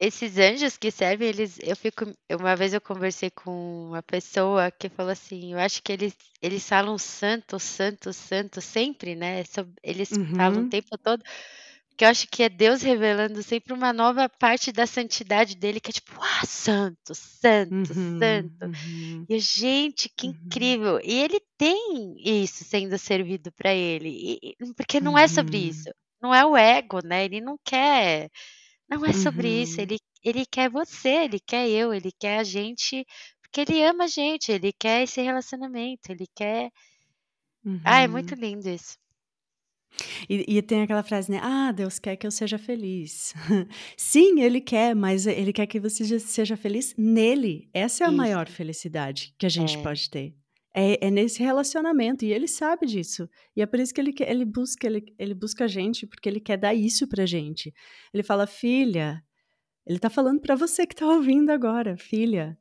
[0.00, 4.88] Esses anjos que servem, eles eu fico uma vez eu conversei com uma pessoa que
[4.88, 9.42] falou assim: "Eu acho que eles eles falam santo, santo, santo sempre, né,
[9.82, 10.66] eles falam o Uhum.
[10.66, 11.22] tempo todo,
[12.02, 15.90] que eu acho que é Deus revelando sempre uma nova parte da santidade dele, que
[15.90, 18.68] é tipo: "Ah, santo, santo, Uhum, santo".
[18.84, 19.28] uhum.
[19.28, 20.28] E "Gente, que Uhum.
[20.28, 21.00] incrível".
[21.04, 25.92] E ele tem isso sendo servido pra ele, e porque não é sobre isso, Uhum.
[26.22, 28.28] não é o ego, né, ele não quer
[28.88, 29.82] não é sobre isso, Uhum.
[29.82, 33.06] ele ele quer você, ele quer eu, ele quer a gente,
[33.42, 36.70] porque ele ama a gente, ele quer esse relacionamento, ele quer
[37.84, 38.36] Ah, é muito Uhum.
[38.36, 38.96] lindo isso.
[40.28, 43.34] E e tem aquela frase, né: "Ah, Deus quer que eu seja feliz".
[43.96, 48.48] Sim, Ele quer, mas Ele quer que você seja feliz nele, essa é a maior
[48.48, 48.50] Isso.
[48.50, 49.78] felicidade que a gente É.
[49.78, 50.34] pode ter.
[50.74, 54.44] É é nesse relacionamento e Ele sabe disso, e é por isso que Ele Ele
[54.46, 57.72] busca Ele Ele busca a gente, porque Ele quer dar isso pra gente.
[58.14, 59.22] Ele fala: "Filha",
[59.86, 62.58] Ele tá falando pra você que tá ouvindo agora: "Filha,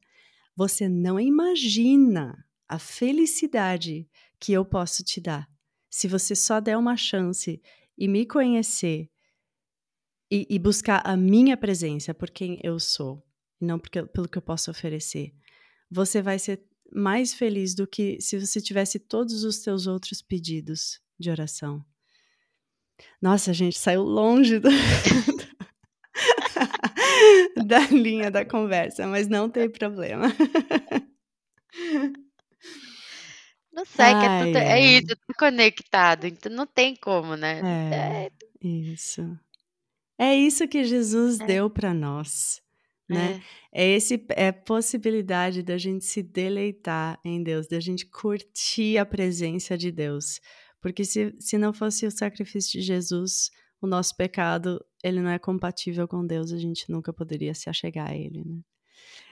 [0.57, 4.07] você não imagina a felicidade
[4.39, 5.47] que eu posso te dar,
[5.91, 7.61] se você só der uma chance
[7.95, 9.11] e me conhecer"
[10.31, 13.21] e, e buscar a minha presença por quem eu sou,
[13.59, 15.33] não porque, pelo que eu posso oferecer,
[15.89, 21.01] você vai ser mais feliz do que se você tivesse todos os seus outros pedidos
[21.19, 21.85] de oração.
[23.21, 24.69] Nossa, gente saiu longe do...
[27.67, 30.27] da linha da conversa, mas não tem problema.
[33.71, 37.61] Não sei, que é, tudo, é isso, tudo conectado, então não tem como, né?
[37.63, 38.31] É, é.
[38.67, 39.21] isso.
[40.19, 41.45] É isso que Jesus é.
[41.45, 42.61] deu para nós,
[43.09, 43.41] né?
[43.71, 43.85] É.
[43.85, 49.05] é esse é a possibilidade da gente se deleitar em Deus, da gente curtir a
[49.05, 50.41] presença de Deus.
[50.81, 53.51] Porque se, se não fosse o sacrifício de Jesus,
[53.81, 58.09] o nosso pecado, ele não é compatível com Deus, a gente nunca poderia se achegar
[58.09, 58.59] a ele, né?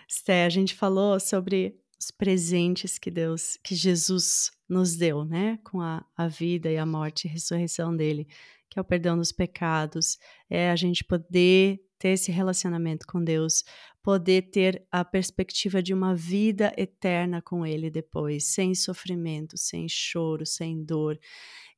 [0.07, 5.59] Sté, a gente falou sobre os presentes que Deus, que Jesus nos deu, né?
[5.63, 8.27] Com a, a vida e a morte e a ressurreição dele,
[8.69, 10.17] que é o perdão dos pecados,
[10.49, 13.65] é a gente poder ter esse relacionamento com Deus,
[14.01, 20.45] poder ter a perspectiva de uma vida eterna com Ele depois, sem sofrimento, sem choro,
[20.45, 21.19] sem dor.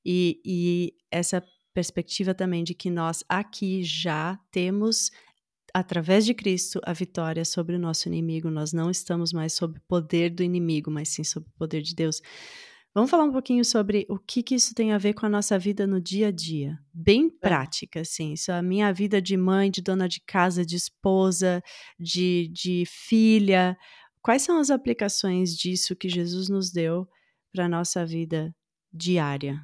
[0.05, 1.43] E, e essa
[1.73, 5.09] perspectiva também de que nós aqui já temos
[5.73, 8.49] através de Cristo, a vitória sobre o nosso inimigo.
[8.49, 11.95] Nós não estamos mais sob o poder do inimigo, mas sim sob o poder de
[11.95, 12.21] Deus.
[12.93, 15.57] Vamos falar um pouquinho sobre o que, que isso tem a ver com a nossa
[15.57, 16.77] vida no dia a dia.
[16.93, 18.33] Bem prática, assim.
[18.33, 21.63] Isso é a minha vida de mãe, de dona de casa, de esposa,
[21.97, 23.77] de, de filha.
[24.21, 27.07] Quais são as aplicações disso que Jesus nos deu
[27.53, 28.53] para a nossa vida
[28.91, 29.57] diária?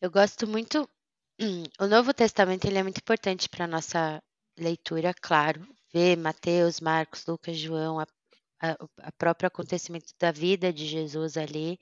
[0.00, 0.88] Eu gosto muito.
[1.80, 4.22] O Novo Testamento ele é muito importante para a nossa
[4.58, 8.06] leitura, claro, ver Mateus, Marcos, Lucas, João, a,
[8.60, 11.78] a, a próprio acontecimento da vida de Jesus ali.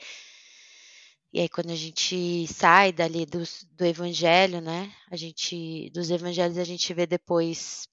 [1.33, 3.43] E aí quando a gente sai dali do,
[3.73, 4.93] do evangelho, né?
[5.11, 7.89] A gente dos evangelhos a gente vê depois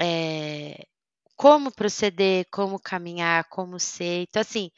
[0.00, 0.86] é,
[1.34, 4.22] como proceder, como caminhar, como ser.
[4.22, 4.70] Então assim,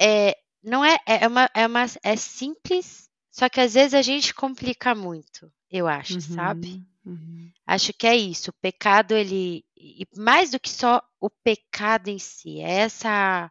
[0.00, 4.32] é, não é é uma, é uma é simples, só que às vezes a gente
[4.32, 6.20] complica muito, eu acho, uhum.
[6.20, 6.86] sabe?
[7.04, 7.50] Uhum.
[7.66, 8.50] Acho que é isso.
[8.50, 9.64] O pecado, ele.
[9.76, 13.50] E mais do que só o pecado em si, é essa.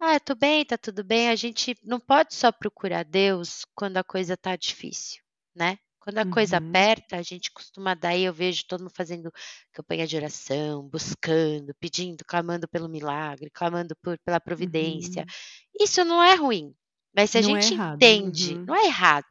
[0.00, 1.28] Ah, eu tô bem, tá tudo bem.
[1.28, 5.22] A gente não pode só procurar Deus quando a coisa tá difícil,
[5.54, 5.78] né?
[6.00, 6.30] Quando a uhum.
[6.30, 9.30] coisa aperta, a gente costuma daí, eu vejo todo mundo fazendo
[9.72, 15.22] campanha de oração, buscando, pedindo, clamando pelo milagre, clamando por, pela providência.
[15.22, 15.84] Uhum.
[15.84, 16.74] Isso não é ruim.
[17.14, 18.64] Mas se a não é gente é entende, uhum.
[18.64, 19.26] não é errado.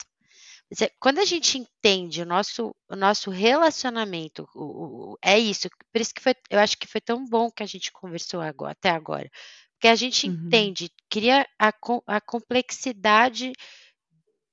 [0.99, 5.69] Quando a gente entende o nosso, o nosso relacionamento, o, o, é isso.
[5.93, 8.73] Por isso que foi, eu acho que foi tão bom que a gente conversou agora,
[8.73, 9.29] até agora.
[9.73, 10.33] Porque a gente uhum.
[10.33, 11.71] entende, cria a,
[12.07, 13.53] a complexidade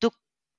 [0.00, 0.12] do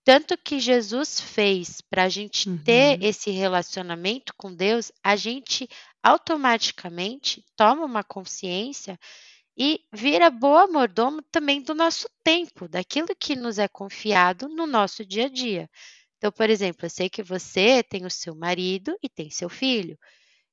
[0.03, 2.57] tanto que Jesus fez para a gente uhum.
[2.57, 5.69] ter esse relacionamento com Deus, a gente
[6.03, 8.99] automaticamente toma uma consciência
[9.57, 15.05] e vira boa mordomo também do nosso tempo, daquilo que nos é confiado no nosso
[15.05, 15.69] dia a dia.
[16.17, 19.97] Então, por exemplo, eu sei que você tem o seu marido e tem seu filho.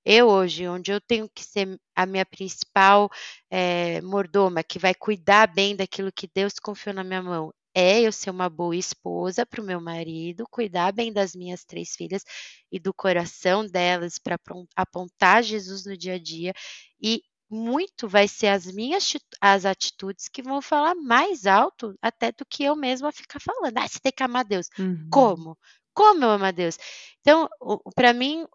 [0.04, 3.08] Eu hoje, onde eu tenho que ser a minha principal
[3.50, 8.12] é, mordoma, que vai cuidar bem daquilo que Deus confiou na minha mão, é eu
[8.12, 12.24] ser uma boa esposa para o meu marido, cuidar bem das minhas três filhas
[12.70, 14.38] e do coração delas para
[14.76, 16.52] apontar Jesus no dia a dia
[17.00, 17.22] e
[17.52, 22.64] muito vai ser as minhas as atitudes que vão falar mais alto até do que
[22.64, 23.76] eu mesma ficar falando.
[23.76, 24.68] Ah, você tem que amar Deus.
[24.78, 25.08] Uhum.
[25.10, 25.58] Como?
[25.94, 26.78] Como eu amo a Deus?
[27.20, 27.48] Então,
[27.94, 28.46] para mim,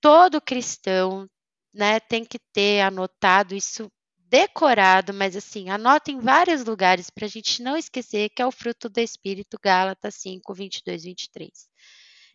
[0.00, 1.28] todo cristão,
[1.74, 3.90] né, tem que ter anotado isso
[4.28, 8.52] decorado, mas assim, anota em vários lugares para a gente não esquecer que é o
[8.52, 11.50] fruto do Espírito, Gálatas 5, 22, 23.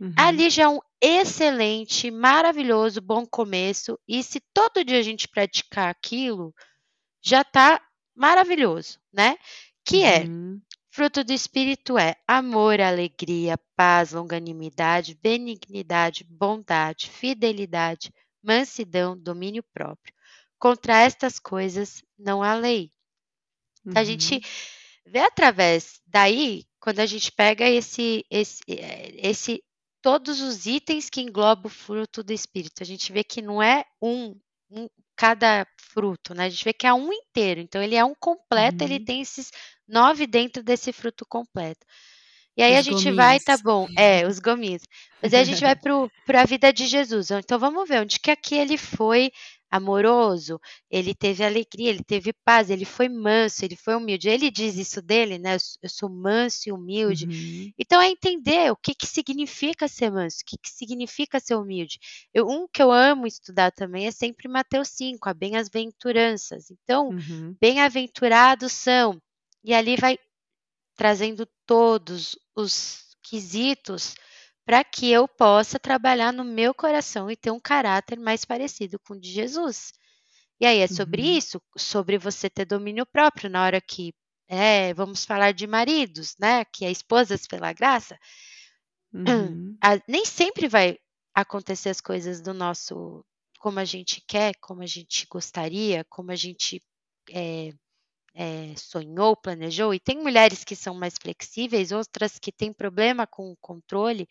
[0.02, 0.14] Uhum.
[0.18, 4.00] Ali já é um excelente, maravilhoso, bom começo.
[4.08, 6.56] E se todo dia a gente praticar aquilo,
[7.22, 7.80] já está
[8.16, 9.38] maravilhoso, né?
[9.86, 10.60] Que é uhum.
[10.90, 20.16] fruto do Espírito é amor, alegria, paz, longanimidade, benignidade, bondade, fidelidade, mansidão, domínio próprio.
[20.58, 22.92] Contra estas coisas não há lei.
[23.86, 23.94] Uhum.
[23.96, 24.42] A gente uhum.
[25.12, 29.64] vê através daí, quando a gente pega esse, esse, esse
[30.02, 32.82] todos os itens que englobam o fruto do Espírito.
[32.82, 34.36] A gente vê que não é um,
[34.70, 36.46] um cada fruto, né?
[36.46, 37.60] A gente vê que é um inteiro.
[37.60, 38.90] Então, ele é um completo, uhum.
[38.90, 39.52] ele tem esses
[39.88, 41.86] nove dentro desse fruto completo.
[42.58, 43.16] E aí os a gente gominhos.
[43.16, 44.84] vai, tá bom, é, os gominhos.
[45.22, 45.76] Mas aí a gente vai
[46.26, 47.32] para a vida de Jesus.
[47.32, 49.32] Então vamos ver onde que aqui ele foi
[49.72, 50.60] amoroso,
[50.90, 54.28] ele teve alegria, ele teve paz, ele foi manso, ele foi humilde.
[54.28, 55.56] Ele diz isso dele, né?
[55.82, 57.26] Eu sou manso e humilde.
[57.26, 57.72] Uhum.
[57.80, 61.98] Então é entender o que, que significa ser manso, o que, que significa ser humilde.
[62.34, 66.70] Eu, um que eu amo estudar também é sempre Mateus 5, a bem-aventuranças.
[66.70, 67.56] Então, uhum.
[67.62, 69.22] bem-aventurados são.
[69.64, 70.18] E ali vai
[70.96, 74.16] trazendo todos os quesitos
[74.66, 79.14] para que eu possa trabalhar no meu coração e ter um caráter mais parecido com
[79.14, 79.92] o de Jesus.
[80.60, 81.38] E aí é sobre uhum.
[81.38, 84.14] isso, sobre você ter domínio próprio na hora que
[84.48, 86.66] é, vamos falar de maridos, né?
[86.66, 88.20] Que é esposas pela graça.
[89.14, 89.78] Uhum.
[89.82, 90.98] A, nem sempre vai
[91.34, 93.26] acontecer as coisas do nosso
[93.60, 96.82] como a gente quer, como a gente gostaria, como a gente
[97.30, 97.72] é,
[98.34, 103.52] é, sonhou, planejou, e tem mulheres que são mais flexíveis, outras que têm problema com
[103.52, 104.28] o controle,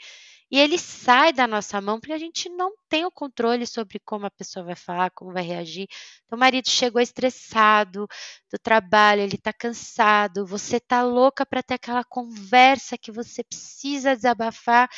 [0.51, 4.27] e ele sai da nossa mão porque a gente não tem o controle sobre como
[4.27, 5.87] a pessoa vai falar, como vai reagir.
[6.27, 8.09] Então, o marido chegou estressado
[8.51, 14.17] do trabalho, ele está cansado, você está louca para ter aquela conversa que você precisa
[14.17, 14.89] desabafar,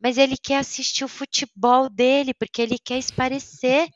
[0.00, 3.88] mas ele quer assistir o futebol dele, porque ele quer esparecer.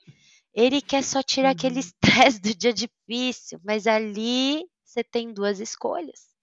[0.55, 1.53] Ele quer só tirar uhum.
[1.53, 6.35] aquele estresse do dia difícil, mas ali você tem duas escolhas.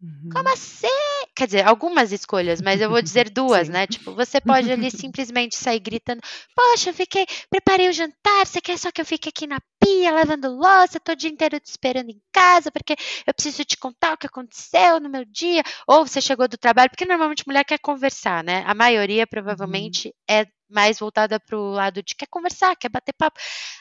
[0.00, 0.28] Uhum.
[0.30, 0.88] Como assim?
[1.34, 3.86] Quer dizer, algumas escolhas, mas eu vou dizer duas, né?
[3.86, 6.20] Tipo, você pode ali simplesmente sair gritando:
[6.54, 10.12] Poxa, eu fiquei, preparei o jantar, você quer só que eu fique aqui na pia
[10.12, 12.94] lavando louça, tô o dia inteiro te esperando em casa, porque
[13.26, 15.62] eu preciso te contar o que aconteceu no meu dia.
[15.86, 18.62] Ou você chegou do trabalho, porque normalmente mulher quer conversar, né?
[18.66, 19.28] A maioria uhum.
[19.30, 20.14] provavelmente uhum.
[20.28, 23.38] é mais voltada para o lado de quer conversar, quer bater papo.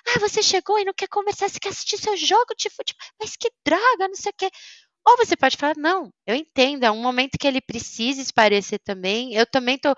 [0.07, 3.35] Ah, você chegou e não quer conversar, você quer assistir seu jogo de futebol, mas
[3.35, 4.49] que droga, não sei o quê.
[5.07, 9.35] Ou você pode falar, não, eu entendo, é um momento que ele precisa esparecer também.
[9.35, 9.93] Eu também tô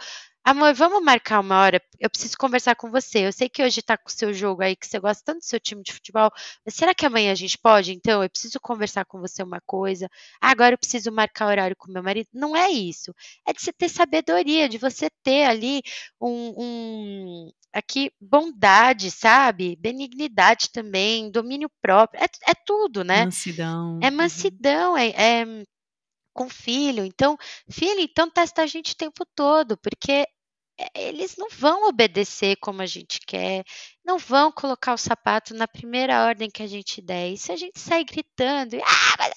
[0.47, 1.81] Amor, vamos marcar uma hora.
[1.99, 3.27] Eu preciso conversar com você.
[3.27, 5.45] Eu sei que hoje tá com o seu jogo aí, que você gosta tanto do
[5.45, 6.31] seu time de futebol.
[6.65, 7.91] Mas será que amanhã a gente pode?
[7.91, 10.09] Então, eu preciso conversar com você uma coisa.
[10.39, 12.29] Ah, agora eu preciso marcar horário com meu marido.
[12.33, 13.13] Não é isso.
[13.45, 15.81] É de você ter sabedoria, de você ter ali
[16.21, 19.75] um, um aqui bondade, sabe?
[19.75, 22.23] Benignidade também, domínio próprio.
[22.23, 23.25] É, é tudo, né?
[23.25, 23.99] Mansidão.
[24.01, 24.15] É uhum.
[24.15, 25.45] mansidão, é, é
[26.37, 27.03] com filho.
[27.03, 27.35] Então,
[27.67, 30.25] filho, então testa a gente o tempo todo, porque
[30.93, 33.63] eles não vão obedecer como a gente quer,
[34.05, 37.31] não vão colocar o sapato na primeira ordem que a gente der.
[37.31, 39.31] E se a gente sair gritando, ah,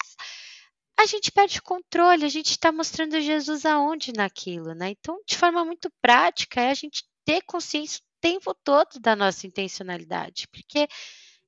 [0.99, 4.91] a gente perde o controle, a gente está mostrando Jesus aonde naquilo, né?
[4.91, 9.47] Então, de forma muito prática, é a gente ter consciência o tempo todo da nossa
[9.47, 10.87] intencionalidade, porque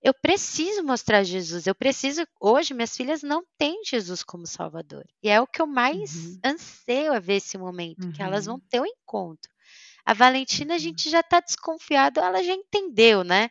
[0.03, 2.26] eu preciso mostrar Jesus, eu preciso.
[2.40, 5.05] Hoje, minhas filhas não têm Jesus como Salvador.
[5.22, 6.40] E é o que eu mais uhum.
[6.45, 8.12] anseio a ver esse momento, uhum.
[8.12, 8.62] que elas vão uhum.
[8.68, 9.51] ter o um encontro.
[10.05, 13.48] A Valentina, a gente já está desconfiado, ela já entendeu, né?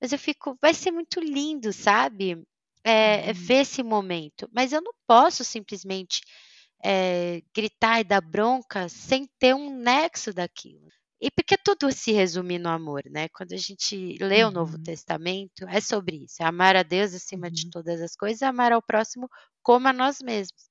[0.00, 2.42] Mas eu fico, vai ser muito lindo, sabe?
[2.84, 3.34] É, uhum.
[3.34, 4.48] ver esse momento.
[4.52, 6.20] Mas eu não posso simplesmente
[6.84, 10.88] é, gritar e dar bronca sem ter um nexo daquilo.
[11.20, 13.28] E porque tudo se resume no amor, né?
[13.28, 14.82] Quando a gente lê o Novo uhum.
[14.82, 17.52] Testamento, é sobre isso: é amar a Deus acima uhum.
[17.52, 19.28] de todas as coisas e amar ao próximo
[19.62, 20.68] como a nós mesmos.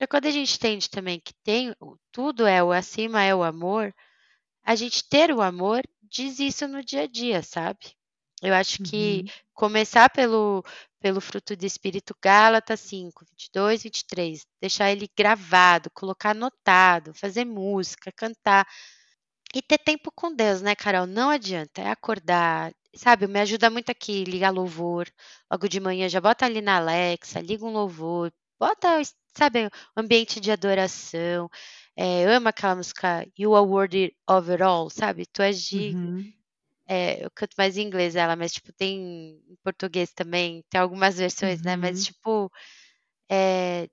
[0.00, 1.72] E quando a gente entende também que tem
[2.10, 3.94] tudo é o acima é o amor,
[4.70, 7.92] a gente ter o amor diz isso no dia a dia, sabe?
[8.40, 9.32] Eu acho que uhum.
[9.52, 10.62] começar pelo,
[11.00, 18.12] pelo fruto do Espírito Gálatas 5, 22, 23, deixar ele gravado, colocar anotado, fazer música,
[18.12, 18.64] cantar
[19.52, 21.04] e ter tempo com Deus, né, Carol?
[21.04, 23.26] Não adianta, é acordar, sabe?
[23.26, 25.08] Me ajuda muito aqui, ligar louvor,
[25.50, 29.02] logo de manhã já bota ali na Alexa, liga um louvor, bota,
[29.36, 31.50] sabe, ambiente de adoração,
[32.02, 35.26] é, ama aquela música You Are Worthy of It All, sabe?
[35.26, 35.90] Tu és de...
[35.94, 36.32] Uhum.
[36.86, 41.18] É, eu canto mais em inglês ela, mas tipo, tem em português também, tem algumas
[41.18, 41.66] versões, uhum.
[41.66, 41.76] né?
[41.76, 42.04] Mas uhum.
[42.04, 42.52] tipo,
[43.30, 43.86] é,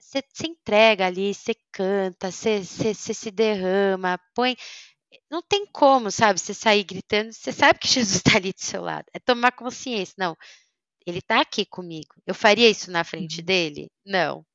[0.00, 4.56] você se entrega ali, você canta, você, você, você se derrama, põe.
[5.30, 8.80] Não tem como, sabe, você sair gritando, você sabe que Jesus está ali do seu
[8.80, 9.04] lado.
[9.12, 10.14] É tomar consciência.
[10.16, 10.34] Não,
[11.06, 12.14] ele está aqui comigo.
[12.26, 13.44] Eu faria isso na frente uhum.
[13.44, 13.90] dele?
[14.02, 14.46] Não.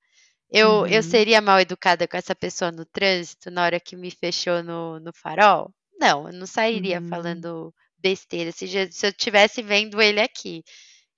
[0.52, 0.88] Eu, uhum.
[0.88, 5.00] eu seria mal educada com essa pessoa no trânsito na hora que me fechou no,
[5.00, 5.74] no farol?
[6.00, 7.08] Não, eu não sairia uhum.
[7.08, 10.64] falando besteira se, se eu estivesse vendo ele aqui.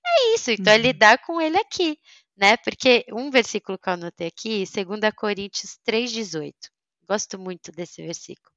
[0.04, 0.82] É isso, então é uhum.
[0.82, 1.96] lidar com ele aqui
[2.36, 2.56] né?
[2.56, 6.52] Porque um versículo que eu anotei aqui, 2 Coríntios 3,18.
[7.08, 8.52] Gosto muito desse versículo.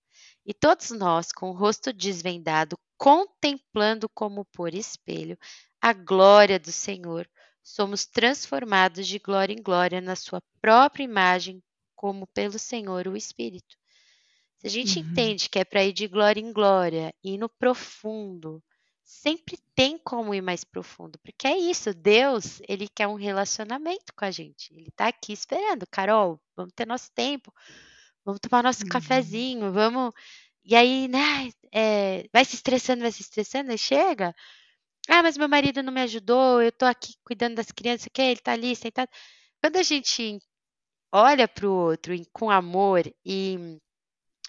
[0.46, 5.38] E todos nós, com o rosto desvendado, contemplando como por espelho
[5.82, 7.28] a glória do Senhor,
[7.66, 11.64] somos transformados de glória em glória na sua própria imagem,
[11.96, 13.76] como pelo Senhor o Espírito.
[14.60, 15.06] Se a gente uhum.
[15.06, 18.64] entende que é para ir de glória em glória, ir no profundo,
[19.04, 24.26] sempre tem como ir mais profundo, porque é isso, Deus, ele quer um relacionamento com
[24.26, 24.72] a gente.
[24.72, 27.52] Ele tá aqui esperando, Carol, vamos ter nosso tempo,
[28.24, 28.90] vamos tomar nosso uhum.
[28.90, 30.14] cafezinho, vamos.
[30.64, 34.36] E aí, né, é, vai se estressando, vai se estressando, aí chega.
[35.10, 38.40] Ah, mas meu marido não me ajudou, eu tô aqui cuidando das crianças, que ele
[38.40, 39.10] tá ali sentado.
[39.62, 40.40] Quando a gente
[41.12, 43.80] olha pro outro com amor e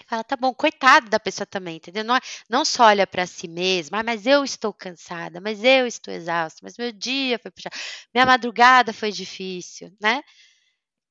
[0.07, 2.05] fala, tá bom, coitado da pessoa também, entendeu?
[2.05, 5.87] Não, é, não só olha para si mesma, ah, mas eu estou cansada, mas eu
[5.87, 7.77] estou exausta, mas meu dia foi puxado,
[8.15, 10.23] minha madrugada foi difícil, né?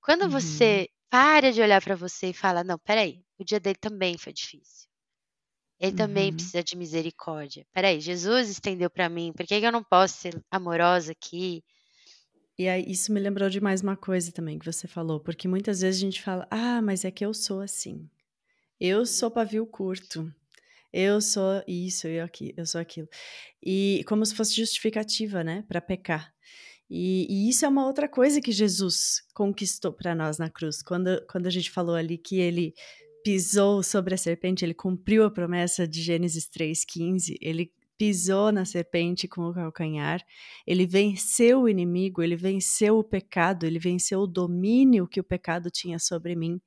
[0.01, 0.29] Quando uhum.
[0.29, 4.33] você para de olhar para você e fala, não, peraí, o dia dele também foi
[4.33, 4.87] difícil.
[5.79, 5.97] Ele uhum.
[5.97, 7.65] também precisa de misericórdia.
[7.73, 11.63] Peraí, Jesus estendeu para mim, por que, que eu não posso ser amorosa aqui?
[12.57, 15.81] E aí, isso me lembrou de mais uma coisa também que você falou, porque muitas
[15.81, 18.09] vezes a gente fala, ah, mas é que eu sou assim.
[18.79, 20.33] Eu sou pavio curto.
[20.93, 23.09] Eu sou isso, eu aqui, eu sou aquilo.
[23.61, 26.33] E como se fosse justificativa, né, para pecar.
[26.89, 30.81] E, e, isso é uma outra coisa que Jesus conquistou para nós na cruz.
[30.81, 32.73] Quando, quando a gente falou ali que ele
[33.25, 39.27] pisou sobre a serpente, ele cumpriu a promessa de Gênesis 3,15, ele pisou na serpente
[39.27, 40.21] com o calcanhar,
[40.65, 45.69] ele venceu o inimigo, ele venceu o pecado, ele venceu o domínio que o pecado
[45.69, 46.59] tinha sobre mim.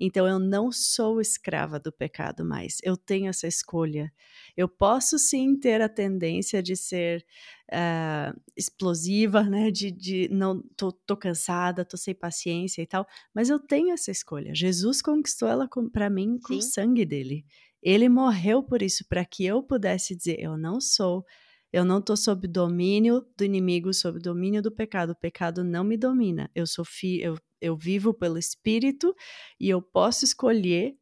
[0.00, 4.12] Então eu não sou escrava do pecado mais, eu tenho essa escolha.
[4.56, 7.24] Eu posso sim ter a tendência de ser
[7.72, 9.70] uh, explosiva, né?
[9.70, 14.10] De, de não tô, tô cansada, tô sem paciência e tal, mas eu tenho essa
[14.10, 14.54] escolha.
[14.54, 16.58] Jesus conquistou ela para mim com sim.
[16.58, 17.44] o sangue dele.
[17.82, 21.24] Ele morreu por isso, para que eu pudesse dizer: eu não sou,
[21.72, 25.10] eu não estou sob domínio do inimigo, sob domínio do pecado.
[25.10, 26.50] O pecado não me domina.
[26.54, 29.14] Eu sou fi, eu, eu vivo pelo Espírito
[29.60, 30.94] e eu posso escolher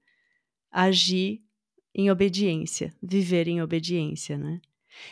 [0.70, 1.42] agir
[1.94, 4.60] em obediência, viver em obediência, né?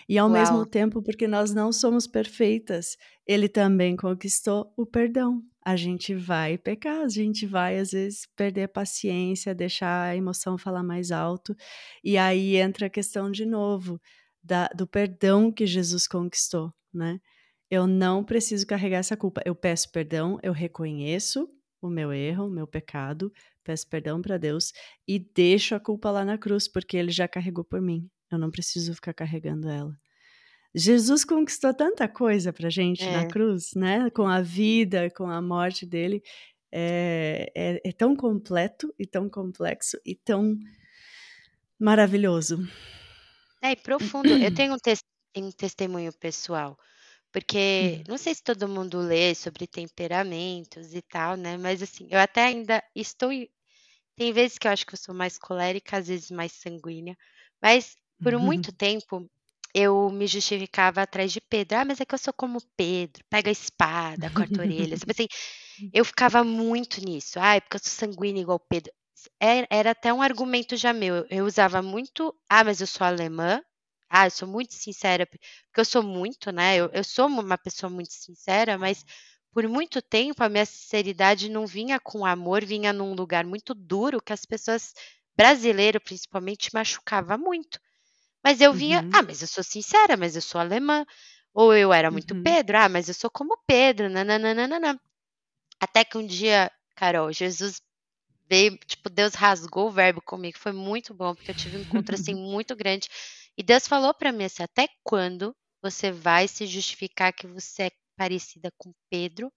[0.09, 0.39] E ao Uau.
[0.39, 5.43] mesmo tempo, porque nós não somos perfeitas, ele também conquistou o perdão.
[5.65, 10.59] A gente vai pecar, a gente vai às vezes perder a paciência, deixar a emoção
[10.59, 11.55] falar mais alto,
[12.03, 14.01] e aí entra a questão de novo
[14.43, 17.21] da, do perdão que Jesus conquistou, né?
[17.71, 19.41] Eu não preciso carregar essa culpa.
[19.47, 21.49] Eu peço perdão, eu reconheço
[21.81, 23.33] o meu erro, o meu pecado,
[23.65, 24.73] peço perdão para Deus
[25.09, 28.09] e deixo a culpa lá na cruz, porque ele já carregou por mim.
[28.35, 29.97] Eu não preciso ficar carregando ela.
[30.75, 33.13] Jesus conquistou tanta coisa pra gente é.
[33.13, 34.09] na cruz, né?
[34.11, 36.23] Com a vida, com a morte dele.
[36.75, 40.57] É, é, é tão completo e tão complexo e tão
[41.79, 42.67] maravilhoso.
[43.61, 44.29] É, e profundo.
[44.31, 44.95] Eu tenho um, te
[45.37, 46.79] um testemunho pessoal,
[47.31, 48.05] porque hum.
[48.09, 51.59] não sei se todo mundo lê sobre temperamentos e tal, né?
[51.59, 53.31] Mas assim, eu até ainda estou.
[54.17, 57.17] Tem vezes que eu acho que eu sou mais colérica, às vezes mais sanguínea,
[57.61, 58.41] mas por uhum.
[58.41, 59.29] muito tempo,
[59.75, 61.79] eu me justificava atrás de Pedro.
[61.79, 64.95] Ah, mas é que eu sou como Pedro, pega a espada, corta a orelha.
[64.95, 65.27] assim,
[65.93, 67.39] eu ficava muito nisso.
[67.41, 68.93] Ah, é porque eu sou sanguínea igual Pedro.
[69.41, 71.27] Era, era até um argumento já meu.
[71.31, 73.63] Eu usava muito, ah, mas eu sou alemã.
[74.11, 76.77] Ah, eu sou muito sincera, porque eu sou muito, né?
[76.77, 79.05] Eu, eu sou uma pessoa muito sincera, mas
[79.53, 84.21] por muito tempo a minha sinceridade não vinha com amor, vinha num lugar muito duro
[84.21, 84.93] que as pessoas,
[85.37, 87.79] brasileiras principalmente, machucava muito.
[88.43, 89.11] Mas eu vinha, uhum.
[89.13, 91.05] ah, mas eu sou sincera, mas eu sou alemã.
[91.55, 92.43] Ou eu era muito uhum.
[92.43, 95.01] Pedro, ah, mas eu sou como Pedro, nananana.
[95.81, 97.83] Até que um dia, Carol, Jesus
[98.49, 102.15] veio, tipo, Deus rasgou o verbo comigo, foi muito bom, porque eu tive um encontro
[102.15, 103.09] assim muito grande.
[103.57, 107.91] E Deus falou para mim assim: até quando você vai se justificar que você é
[108.17, 109.53] parecida com Pedro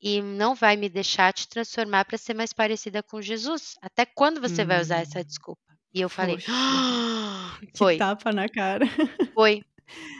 [0.00, 3.74] e não vai me deixar te transformar para ser mais parecida com Jesus?
[3.80, 5.24] Até quando você vai usar essa hum.
[5.24, 5.71] desculpa?
[5.94, 7.98] E eu falei, ah, foi.
[7.98, 8.86] tapa na cara.
[9.34, 9.62] Foi.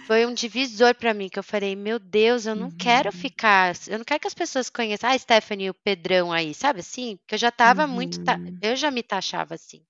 [0.07, 2.77] Foi um divisor para mim que eu falei, meu Deus, eu não uhum.
[2.77, 6.81] quero ficar, eu não quero que as pessoas conheçam, ah, Stephanie, o Pedrão aí, sabe
[6.81, 7.17] assim?
[7.17, 7.93] Porque eu já tava uhum.
[7.93, 8.21] muito,
[8.61, 9.83] eu já me taxava assim.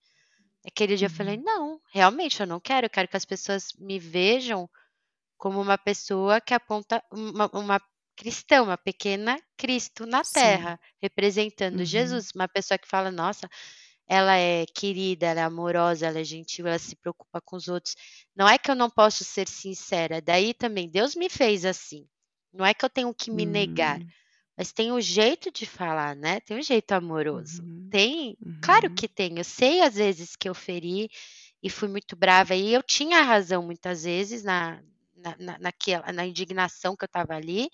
[0.64, 1.42] Aquele dia eu falei, uhum.
[1.42, 4.70] não, realmente eu não quero, eu quero que as pessoas me vejam
[5.36, 7.80] como uma pessoa que aponta uma, uma
[8.16, 10.98] cristã, uma pequena Cristo na Terra, Sim.
[11.02, 11.84] representando uhum.
[11.84, 13.48] Jesus, uma pessoa que fala, nossa,
[14.12, 17.96] ela é querida, ela é amorosa, ela é gentil, ela se preocupa com os outros.
[18.36, 22.06] Não é que eu não posso ser sincera, daí também Deus me fez assim.
[22.52, 24.06] Não é que eu tenho que me negar, hum.
[24.54, 26.40] mas tem o um jeito de falar, né?
[26.40, 27.62] Tem um jeito amoroso.
[27.62, 27.88] Uhum.
[27.90, 28.60] Tem, uhum.
[28.62, 29.38] claro que tem.
[29.38, 31.08] Eu sei às vezes que eu feri
[31.62, 34.82] e fui muito brava e eu tinha razão muitas vezes na,
[35.16, 37.70] na, na, naquela, na indignação que eu estava ali,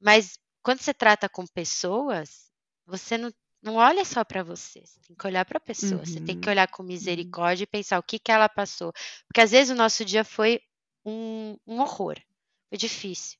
[0.00, 2.48] mas quando você trata com pessoas,
[2.86, 3.32] você não
[3.64, 6.04] não olha só para você, você tem que olhar para a pessoa, uhum.
[6.04, 6.52] você tem que uhum.
[6.52, 6.88] olhar com uhum.
[6.88, 8.92] misericórdia e pensar o que que ela passou.
[9.26, 10.60] Porque às vezes o nosso dia foi
[11.02, 12.16] um, um horror,
[12.68, 13.38] foi difícil.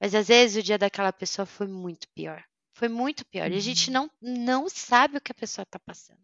[0.00, 2.42] Mas às vezes o dia daquela pessoa foi muito pior.
[2.72, 3.52] Foi muito pior.
[3.52, 3.92] E a gente uhum.
[3.92, 6.20] não, não sabe o que a pessoa está passando.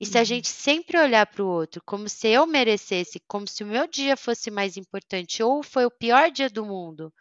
[0.00, 3.62] E se a gente sempre olhar para o outro como se eu merecesse, como se
[3.62, 7.12] o meu dia fosse mais importante ou foi o pior dia do mundo,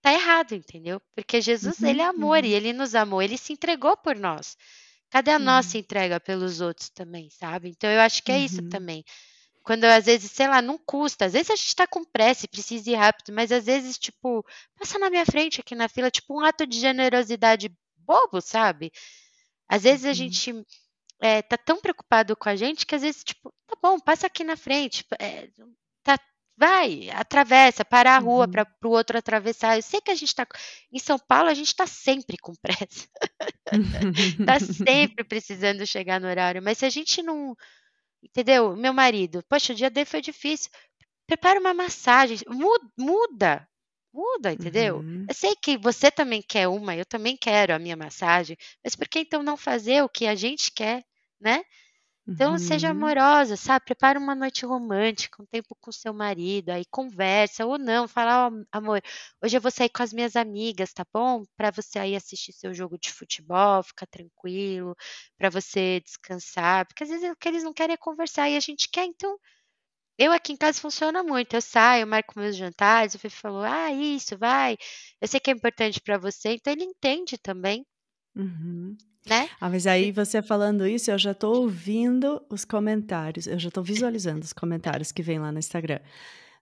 [0.00, 1.00] tá errado, entendeu?
[1.14, 2.44] Porque Jesus, uhum, ele é amor uhum.
[2.44, 4.56] e ele nos amou, ele se entregou por nós.
[5.12, 5.44] Cadê a uhum.
[5.44, 7.68] nossa entrega pelos outros também, sabe?
[7.68, 8.70] Então eu acho que é isso uhum.
[8.70, 9.04] também.
[9.62, 12.48] Quando às vezes, sei lá, não custa, às vezes a gente tá com pressa e
[12.48, 14.42] precisa ir rápido, mas às vezes, tipo,
[14.74, 18.90] passa na minha frente aqui na fila, tipo um ato de generosidade bobo, sabe?
[19.68, 20.14] Às vezes a uhum.
[20.14, 20.66] gente
[21.20, 24.42] é, tá tão preocupado com a gente que às vezes, tipo, tá bom, passa aqui
[24.42, 25.64] na frente, é, tá,
[26.56, 28.50] vai, atravessa, para a rua uhum.
[28.50, 29.76] para o outro atravessar.
[29.76, 30.46] Eu sei que a gente está
[30.92, 33.08] em São Paulo, a gente está sempre com pressa,
[34.38, 36.62] está sempre precisando chegar no horário.
[36.62, 37.56] Mas se a gente não,
[38.22, 38.76] entendeu?
[38.76, 40.70] Meu marido, poxa, o dia dele foi difícil.
[41.26, 42.38] Prepara uma massagem,
[42.96, 43.66] muda,
[44.12, 44.98] muda, entendeu?
[44.98, 45.24] Uhum.
[45.28, 49.08] Eu sei que você também quer uma, eu também quero a minha massagem, mas por
[49.08, 51.02] que então não fazer o que a gente quer,
[51.40, 51.64] né?
[52.26, 52.58] Então, uhum.
[52.58, 53.84] seja amorosa, sabe?
[53.84, 58.64] Prepara uma noite romântica, um tempo com seu marido, aí conversa ou não, fala, oh,
[58.70, 59.02] amor,
[59.42, 61.42] hoje eu vou sair com as minhas amigas, tá bom?
[61.56, 64.94] Para você aí assistir seu jogo de futebol, ficar tranquilo,
[65.36, 68.60] para você descansar, porque às vezes o que eles não querem é conversar e a
[68.60, 69.36] gente quer, então
[70.18, 71.54] eu aqui em casa funciona muito.
[71.54, 73.14] Eu saio, marco meus jantares.
[73.14, 74.76] O Fê falou: Ah, isso, vai.
[75.20, 77.84] Eu sei que é importante para você, então ele entende também.
[78.36, 78.96] Uhum.
[79.28, 79.48] Né?
[79.60, 83.82] Ah, mas aí você falando isso, eu já estou ouvindo os comentários, eu já estou
[83.82, 86.00] visualizando os comentários que vem lá no Instagram.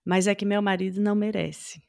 [0.05, 1.81] Mas é que meu marido não merece.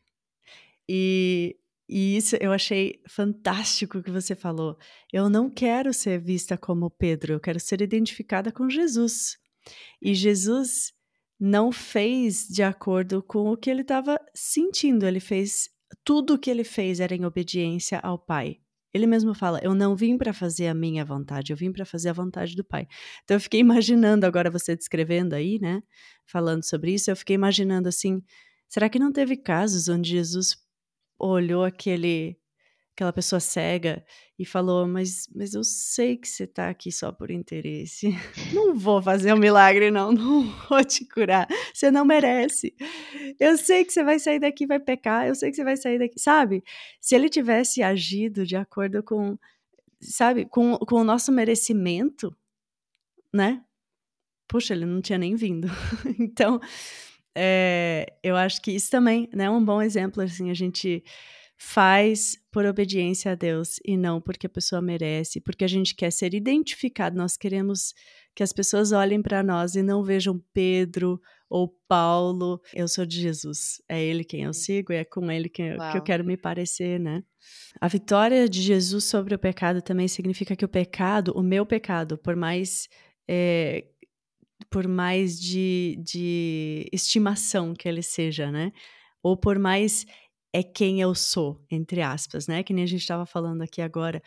[0.89, 1.57] E,
[1.89, 4.79] e isso eu achei fantástico que você falou.
[5.13, 9.37] Eu não quero ser vista como Pedro, eu quero ser identificada com Jesus.
[10.01, 10.93] E Jesus
[11.39, 15.69] não fez de acordo com o que ele estava sentindo, ele fez
[16.05, 18.62] tudo o que ele fez era em obediência ao Pai.
[18.95, 22.11] Ele mesmo fala: Eu não vim para fazer a minha vontade, eu vim para fazer
[22.11, 22.87] a vontade do Pai.
[23.25, 25.83] Então eu fiquei imaginando, agora você descrevendo aí, né?
[26.27, 28.23] Falando sobre isso, eu fiquei imaginando assim:
[28.69, 30.57] será que não teve casos onde Jesus
[31.19, 32.37] olhou aquele
[32.95, 34.05] aquela pessoa cega
[34.39, 38.09] e falou: Mas, mas eu sei que você está aqui só por interesse.
[38.53, 40.13] Não vou fazer um milagre, não.
[40.13, 41.49] Não vou te curar.
[41.73, 42.75] Você não merece.
[43.41, 45.27] Eu sei que você vai sair daqui vai pecar.
[45.27, 46.19] Eu sei que você vai sair daqui.
[46.19, 46.63] Sabe?
[47.01, 49.39] Se ele tivesse agido de acordo com,
[50.01, 52.35] sabe, com, com o nosso merecimento,
[53.33, 53.63] né?
[54.49, 55.69] Puxa, ele não tinha nem vindo.
[56.21, 56.61] então,
[57.35, 60.23] é, eu acho que isso também né, é um bom exemplo.
[60.23, 61.03] Assim, a gente
[61.65, 66.11] faz por obediência a Deus e não porque a pessoa merece, porque a gente quer
[66.11, 67.95] ser identificado, nós queremos
[68.35, 72.61] que as pessoas olhem para nós e não vejam Pedro ou Paulo.
[72.75, 75.79] Eu sou de Jesus, é ele quem eu sigo e é com ele que eu,
[75.93, 77.23] que eu quero me parecer, né?
[77.81, 82.19] A vitória de Jesus sobre o pecado também significa que o pecado, o meu pecado,
[82.19, 82.89] por mais
[83.29, 83.85] é,
[84.69, 88.73] por mais de, de estimação que ele seja, né?
[89.23, 90.05] Ou por mais
[90.53, 92.63] é quem eu sou, entre aspas, né?
[92.63, 94.23] Que nem a gente estava falando aqui agora.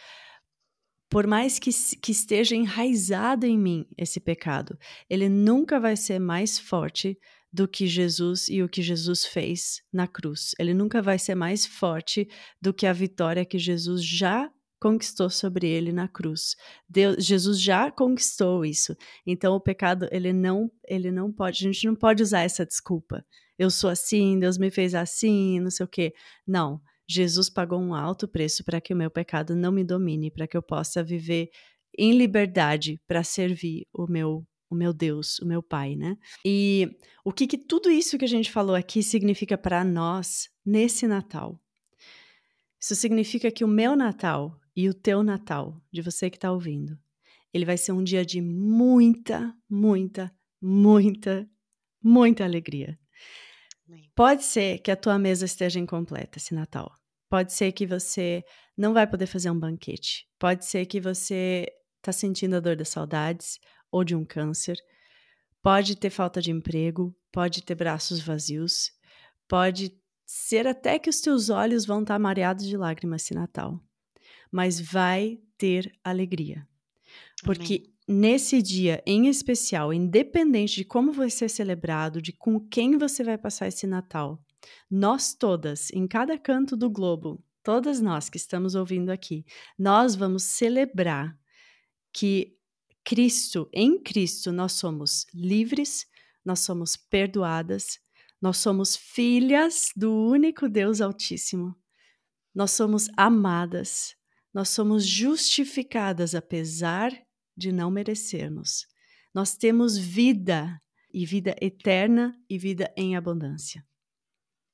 [1.09, 1.69] Por mais que,
[2.01, 4.77] que esteja enraizado em mim esse pecado,
[5.09, 7.17] ele nunca vai ser mais forte
[7.53, 10.51] do que Jesus e o que Jesus fez na cruz.
[10.59, 12.27] Ele nunca vai ser mais forte
[12.61, 14.51] do que a vitória que Jesus já
[14.81, 16.55] conquistou sobre ele na cruz.
[16.89, 18.95] Deus, Jesus já conquistou isso.
[19.25, 23.23] Então o pecado ele não ele não pode, a gente não pode usar essa desculpa
[23.57, 26.13] eu sou assim, Deus me fez assim, não sei o quê.
[26.45, 26.81] Não.
[27.07, 30.57] Jesus pagou um alto preço para que o meu pecado não me domine, para que
[30.57, 31.49] eu possa viver
[31.97, 36.17] em liberdade para servir o meu o meu Deus, o meu Pai, né?
[36.43, 41.07] E o que, que tudo isso que a gente falou aqui significa para nós nesse
[41.07, 41.61] Natal?
[42.81, 46.97] Isso significa que o meu Natal e o teu Natal, de você que está ouvindo,
[47.53, 51.49] ele vai ser um dia de muita, muita, muita,
[52.03, 52.99] muita alegria.
[54.15, 56.93] Pode ser que a tua mesa esteja incompleta esse Natal.
[57.29, 58.43] Pode ser que você
[58.77, 60.27] não vai poder fazer um banquete.
[60.39, 61.65] Pode ser que você
[61.97, 63.59] está sentindo a dor das saudades
[63.91, 64.77] ou de um câncer.
[65.61, 68.91] Pode ter falta de emprego, pode ter braços vazios,
[69.47, 69.91] pode
[70.25, 73.79] ser até que os teus olhos vão estar tá mareados de lágrimas esse Natal.
[74.51, 76.67] Mas vai ter alegria.
[77.43, 82.97] Porque Amém nesse dia em especial, independente de como vai ser celebrado, de com quem
[82.97, 84.41] você vai passar esse Natal,
[84.89, 89.45] nós todas, em cada canto do globo, todas nós que estamos ouvindo aqui,
[89.77, 91.37] nós vamos celebrar
[92.13, 92.55] que
[93.03, 96.05] Cristo, em Cristo, nós somos livres,
[96.43, 97.99] nós somos perdoadas,
[98.41, 101.75] Nós somos filhas do único Deus Altíssimo.
[102.53, 104.15] Nós somos amadas.
[104.53, 107.11] Nós somos justificadas apesar
[107.55, 108.87] de não merecermos.
[109.33, 110.81] Nós temos vida
[111.13, 113.85] e vida eterna e vida em abundância.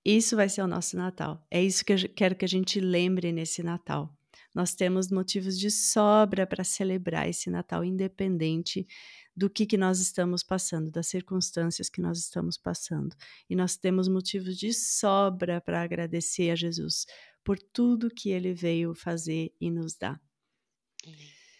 [0.03, 1.45] Isso vai ser o nosso Natal.
[1.49, 4.15] É isso que eu quero que a gente lembre nesse Natal.
[4.53, 8.85] Nós temos motivos de sobra para celebrar esse Natal, independente
[9.35, 13.15] do que, que nós estamos passando, das circunstâncias que nós estamos passando.
[13.49, 17.05] E nós temos motivos de sobra para agradecer a Jesus
[17.43, 20.21] por tudo que ele veio fazer e nos dar.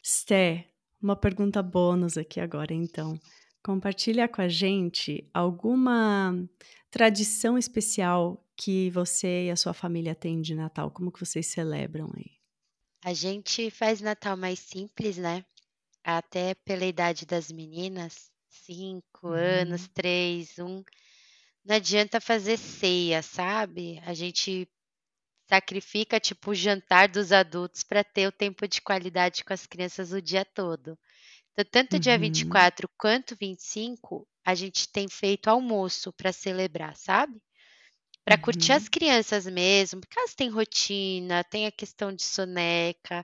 [0.04, 0.72] Sté,
[1.02, 3.20] uma pergunta bônus aqui agora, então.
[3.64, 6.36] Compartilha com a gente alguma
[6.90, 10.92] tradição especial que você e a sua família têm de Natal.
[10.92, 12.32] Como que vocês celebram aí?
[13.04, 15.44] A gente faz Natal mais simples, né?
[16.04, 19.34] Até pela idade das meninas, cinco uhum.
[19.34, 20.84] anos, três, um.
[21.64, 24.00] Não adianta fazer ceia, sabe?
[24.06, 24.68] A gente
[25.52, 30.12] sacrifica tipo o jantar dos adultos para ter o tempo de qualidade com as crianças
[30.14, 30.98] o dia todo.
[31.54, 32.20] Então, tanto dia Uhum.
[32.20, 37.42] 24 quanto 25, a gente tem feito almoço para celebrar, sabe?
[38.26, 38.90] Para curtir as uhum.
[38.90, 43.24] crianças mesmo, porque elas têm rotina, tem a questão de soneca.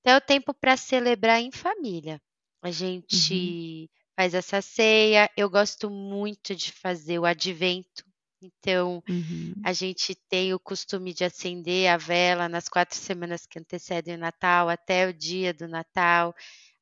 [0.00, 2.20] Então, é o tempo para celebrar em família.
[2.62, 2.70] A
[3.12, 3.58] Uhum.
[3.60, 5.30] gente faz essa ceia.
[5.36, 8.04] Eu gosto muito de fazer o advento.
[8.42, 9.54] Então, Uhum.
[9.64, 14.18] a gente tem o costume de acender a vela nas quatro semanas que antecedem o
[14.18, 16.34] Natal, até o dia do Natal.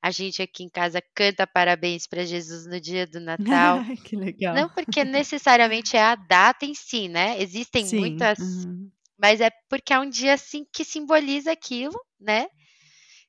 [0.02, 3.80] A gente aqui em casa canta parabéns para Jesus no dia do Natal.
[4.04, 4.54] que legal.
[4.54, 7.40] Não porque necessariamente é a data em si, né?
[7.40, 8.90] Existem Sim, muitas, uhum.
[9.18, 12.46] mas é porque é um dia assim que simboliza aquilo, né?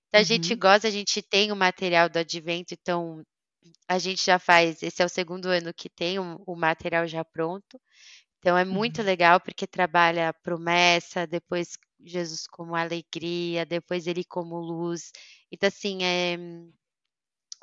[0.07, 0.59] Então, a gente uhum.
[0.59, 3.21] gosta, a gente tem o material do advento, então
[3.87, 7.23] a gente já faz, esse é o segundo ano que tem o, o material já
[7.23, 7.79] pronto.
[8.41, 9.05] Então é muito uhum.
[9.05, 15.11] legal porque trabalha a promessa, depois Jesus como alegria, depois ele como luz.
[15.51, 16.37] Então, assim, é,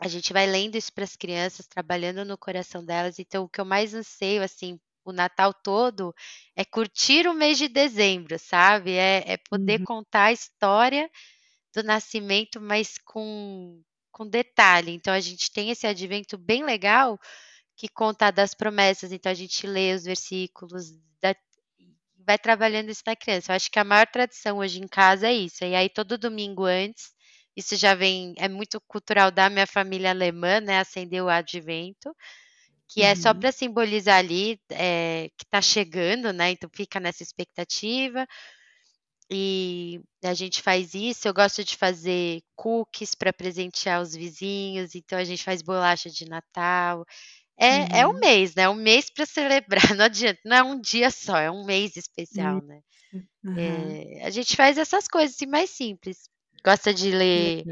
[0.01, 3.19] a gente vai lendo isso para as crianças, trabalhando no coração delas.
[3.19, 6.15] Então, o que eu mais anseio, assim, o Natal todo,
[6.55, 8.93] é curtir o mês de dezembro, sabe?
[8.93, 9.85] É, é poder uhum.
[9.85, 11.11] contar a história
[11.75, 14.93] do nascimento, mas com, com detalhe.
[14.93, 17.19] Então, a gente tem esse advento bem legal
[17.79, 19.13] que conta das promessas.
[19.13, 20.91] Então, a gente lê os versículos
[21.23, 21.35] da,
[22.27, 23.53] vai trabalhando isso na criança.
[23.53, 25.65] Eu acho que a maior tradição hoje em casa é isso.
[25.65, 27.13] E aí, todo domingo antes,
[27.57, 30.81] isso já vem, é muito cultural da minha família alemã, né?
[30.81, 32.15] Acender o advento,
[32.89, 33.39] que é só uhum.
[33.39, 36.51] para simbolizar ali é, que está chegando, né?
[36.51, 38.27] Então fica nessa expectativa.
[39.31, 41.29] E a gente faz isso.
[41.29, 46.25] Eu gosto de fazer cookies para presentear os vizinhos, então a gente faz bolacha de
[46.25, 47.05] Natal.
[47.59, 48.21] É, é um uhum.
[48.21, 48.69] mês, né?
[48.69, 49.83] Um mês para celebrar.
[49.97, 52.81] Não adianta, não é um dia só, é um mês especial, né?
[53.57, 56.29] É, a gente faz essas coisas assim, mais simples.
[56.65, 57.65] Gosta de ler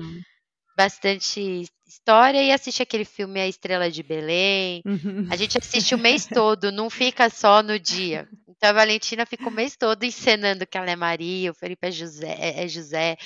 [0.76, 4.82] bastante história e assiste aquele filme A Estrela de Belém.
[4.84, 5.26] Uhum.
[5.30, 8.28] A gente assiste o mês todo, não fica só no dia.
[8.48, 11.90] Então a Valentina fica o mês todo encenando que ela é Maria, o Felipe é
[11.90, 13.16] José, é, é José.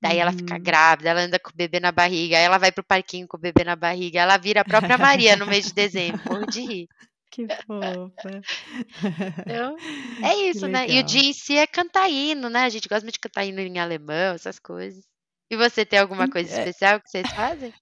[0.00, 0.62] Daí ela fica uhum.
[0.62, 3.40] grávida, ela anda com o bebê na barriga, aí ela vai pro parquinho com o
[3.40, 6.88] bebê na barriga, ela vira a própria Maria no mês de dezembro, morro de rir.
[7.32, 8.40] Que fofa.
[9.46, 9.76] Então,
[10.20, 10.88] é isso, né?
[10.88, 12.64] E o dia em si é cantar hino, né?
[12.64, 15.04] A gente gosta muito de cantar hino em alemão, essas coisas.
[15.48, 16.58] E você tem alguma coisa é.
[16.58, 17.72] especial que vocês fazem?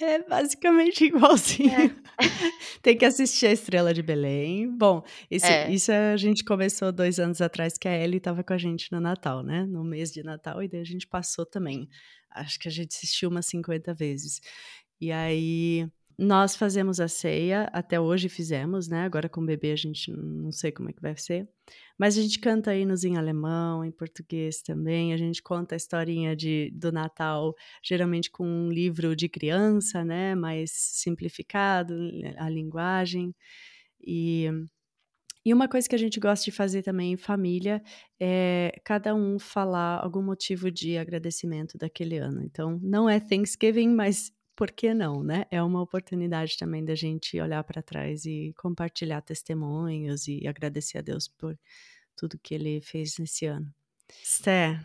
[0.00, 1.70] É basicamente igualzinho.
[1.70, 2.02] É.
[2.82, 4.68] Tem que assistir a Estrela de Belém.
[4.76, 5.70] Bom, isso, é.
[5.70, 9.00] isso a gente começou dois anos atrás, que a Ellie estava com a gente no
[9.00, 9.64] Natal, né?
[9.64, 11.88] No mês de Natal, e daí a gente passou também.
[12.30, 14.40] Acho que a gente assistiu umas 50 vezes.
[15.00, 15.88] E aí
[16.22, 19.02] nós fazemos a ceia, até hoje fizemos, né?
[19.02, 21.48] Agora com o bebê a gente não sei como é que vai ser.
[21.98, 25.12] Mas a gente canta hinos em alemão, em português também.
[25.12, 30.36] A gente conta a historinha de, do Natal, geralmente com um livro de criança, né?
[30.36, 31.94] Mais simplificado,
[32.36, 33.34] a linguagem.
[34.00, 34.48] E,
[35.44, 37.82] e uma coisa que a gente gosta de fazer também em família
[38.20, 42.42] é cada um falar algum motivo de agradecimento daquele ano.
[42.44, 45.46] Então, não é Thanksgiving, mas por que não, né?
[45.50, 51.02] É uma oportunidade também da gente olhar para trás e compartilhar testemunhos e agradecer a
[51.02, 51.58] Deus por
[52.16, 53.72] tudo que ele fez nesse ano.
[54.22, 54.78] Sté,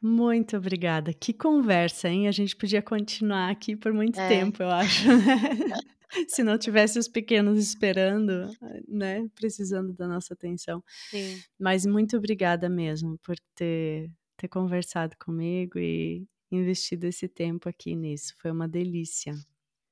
[0.00, 1.12] muito obrigada.
[1.12, 2.26] Que conversa, hein?
[2.26, 4.28] A gente podia continuar aqui por muito é.
[4.28, 5.06] tempo, eu acho.
[5.06, 5.74] Né?
[6.28, 8.50] Se não tivesse os pequenos esperando,
[8.88, 9.28] né?
[9.34, 10.82] Precisando da nossa atenção.
[11.10, 11.40] Sim.
[11.58, 18.34] Mas muito obrigada mesmo por ter, ter conversado comigo e, investido esse tempo aqui nisso.
[18.38, 19.34] Foi uma delícia.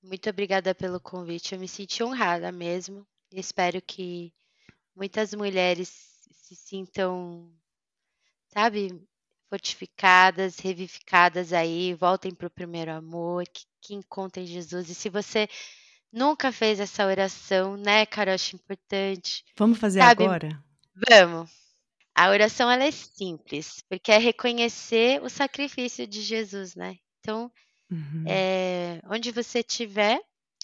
[0.02, 1.54] Muito obrigada pelo convite.
[1.54, 3.06] Eu me senti honrada mesmo.
[3.32, 4.32] espero que
[4.94, 5.88] muitas mulheres
[6.32, 7.52] se sintam,
[8.48, 9.00] sabe,
[9.48, 14.88] fortificadas, revivificadas aí, voltem para o primeiro amor, que, que encontrem Jesus.
[14.88, 15.48] E se você
[16.12, 19.44] nunca fez essa oração, né, Carol, acho importante.
[19.56, 20.64] Vamos fazer sabe, agora?
[21.08, 21.67] Vamos.
[22.18, 26.98] A oração ela é simples, porque é reconhecer o sacrifício de Jesus, né?
[27.20, 27.48] Então,
[27.88, 28.24] uhum.
[28.26, 30.20] é, onde você estiver,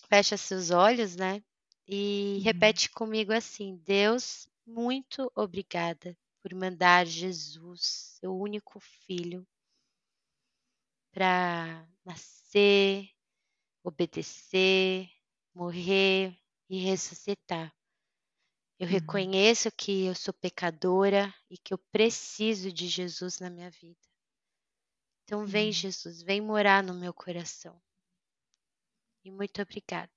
[0.09, 1.43] fecha seus olhos, né?
[1.87, 2.43] E uhum.
[2.43, 9.47] repete comigo assim: Deus, muito obrigada por mandar Jesus, seu único filho,
[11.13, 13.09] para nascer,
[13.85, 15.09] obedecer,
[15.55, 16.37] morrer
[16.69, 17.74] e ressuscitar.
[18.79, 18.93] Eu uhum.
[18.93, 24.01] reconheço que eu sou pecadora e que eu preciso de Jesus na minha vida.
[25.25, 25.73] Então, vem, uhum.
[25.73, 27.81] Jesus, vem morar no meu coração.
[29.25, 30.13] E muito obrigada.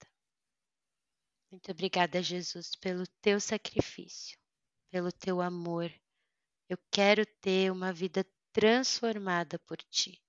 [1.49, 4.37] Muito obrigada, Jesus, pelo teu sacrifício,
[4.89, 5.93] pelo teu amor.
[6.67, 10.21] Eu quero ter uma vida transformada por ti.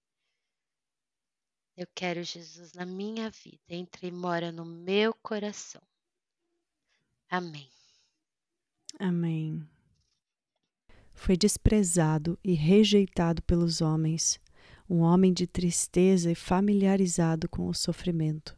[1.76, 5.82] Eu quero Jesus na minha vida, entre e mora no meu coração.
[7.28, 7.77] Amém.
[8.98, 9.62] Amém.
[11.14, 14.40] Foi desprezado e rejeitado pelos homens,
[14.90, 18.56] um homem de tristeza e familiarizado com o sofrimento.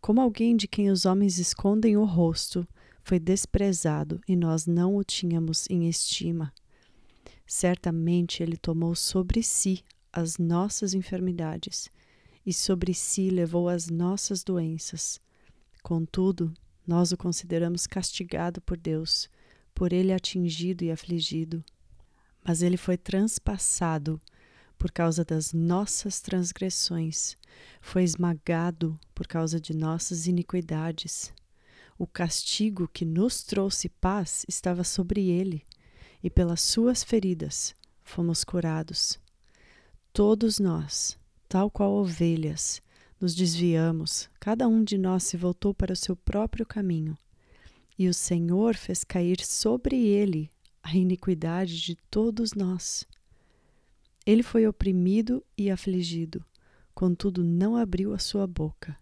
[0.00, 2.66] Como alguém de quem os homens escondem o rosto,
[3.02, 6.52] foi desprezado e nós não o tínhamos em estima.
[7.46, 11.88] Certamente ele tomou sobre si as nossas enfermidades
[12.44, 15.20] e sobre si levou as nossas doenças.
[15.82, 16.52] Contudo,
[16.86, 19.28] nós o consideramos castigado por Deus,
[19.76, 21.62] por ele atingido e afligido.
[22.42, 24.18] Mas ele foi transpassado
[24.78, 27.36] por causa das nossas transgressões,
[27.80, 31.32] foi esmagado por causa de nossas iniquidades.
[31.98, 35.62] O castigo que nos trouxe paz estava sobre ele,
[36.22, 39.18] e pelas suas feridas fomos curados.
[40.10, 41.18] Todos nós,
[41.48, 42.80] tal qual ovelhas,
[43.20, 47.16] nos desviamos, cada um de nós se voltou para o seu próprio caminho,
[47.98, 50.50] e o Senhor fez cair sobre ele
[50.82, 53.06] a iniquidade de todos nós.
[54.24, 56.44] Ele foi oprimido e afligido,
[56.94, 58.96] contudo não abriu a sua boca.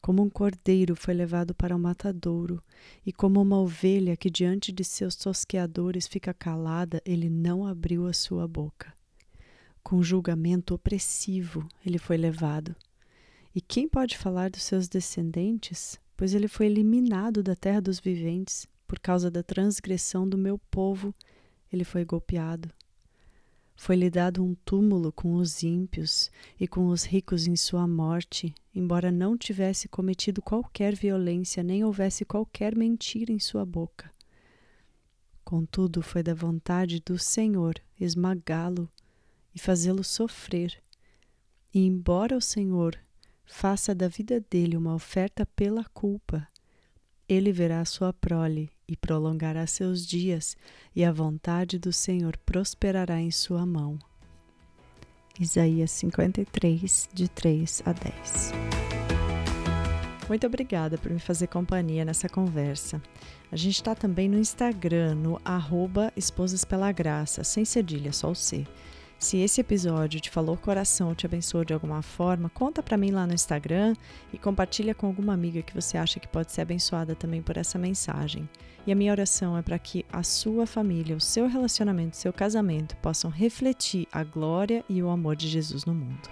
[0.00, 2.62] Como um cordeiro foi levado para o matadouro,
[3.04, 8.12] e como uma ovelha que diante de seus tosqueadores fica calada, ele não abriu a
[8.12, 8.94] sua boca.
[9.82, 12.74] Com julgamento opressivo ele foi levado.
[13.54, 15.98] E quem pode falar dos seus descendentes?
[16.20, 21.14] Pois ele foi eliminado da terra dos viventes, por causa da transgressão do meu povo,
[21.72, 22.70] ele foi golpeado.
[23.74, 29.10] Foi-lhe dado um túmulo com os ímpios e com os ricos em sua morte, embora
[29.10, 34.12] não tivesse cometido qualquer violência, nem houvesse qualquer mentira em sua boca.
[35.42, 38.90] Contudo, foi da vontade do Senhor esmagá-lo
[39.54, 40.82] e fazê-lo sofrer.
[41.72, 42.98] E embora o Senhor
[43.50, 46.46] faça da vida dele uma oferta pela culpa,
[47.28, 50.56] ele verá sua prole e prolongará seus dias,
[50.94, 53.98] e a vontade do Senhor prosperará em sua mão.
[55.38, 58.52] Isaías 53, de 3 a 10.
[60.28, 63.02] Muito obrigada por me fazer companhia nessa conversa.
[63.50, 68.34] A gente está também no Instagram, no arroba Esposas Pela Graça, sem cedilha, só o
[68.34, 68.64] C.
[69.20, 73.26] Se esse episódio te falou coração, te abençoou de alguma forma, conta para mim lá
[73.26, 73.94] no Instagram
[74.32, 77.78] e compartilha com alguma amiga que você acha que pode ser abençoada também por essa
[77.78, 78.48] mensagem.
[78.86, 82.32] E a minha oração é para que a sua família, o seu relacionamento, o seu
[82.32, 86.30] casamento possam refletir a glória e o amor de Jesus no mundo.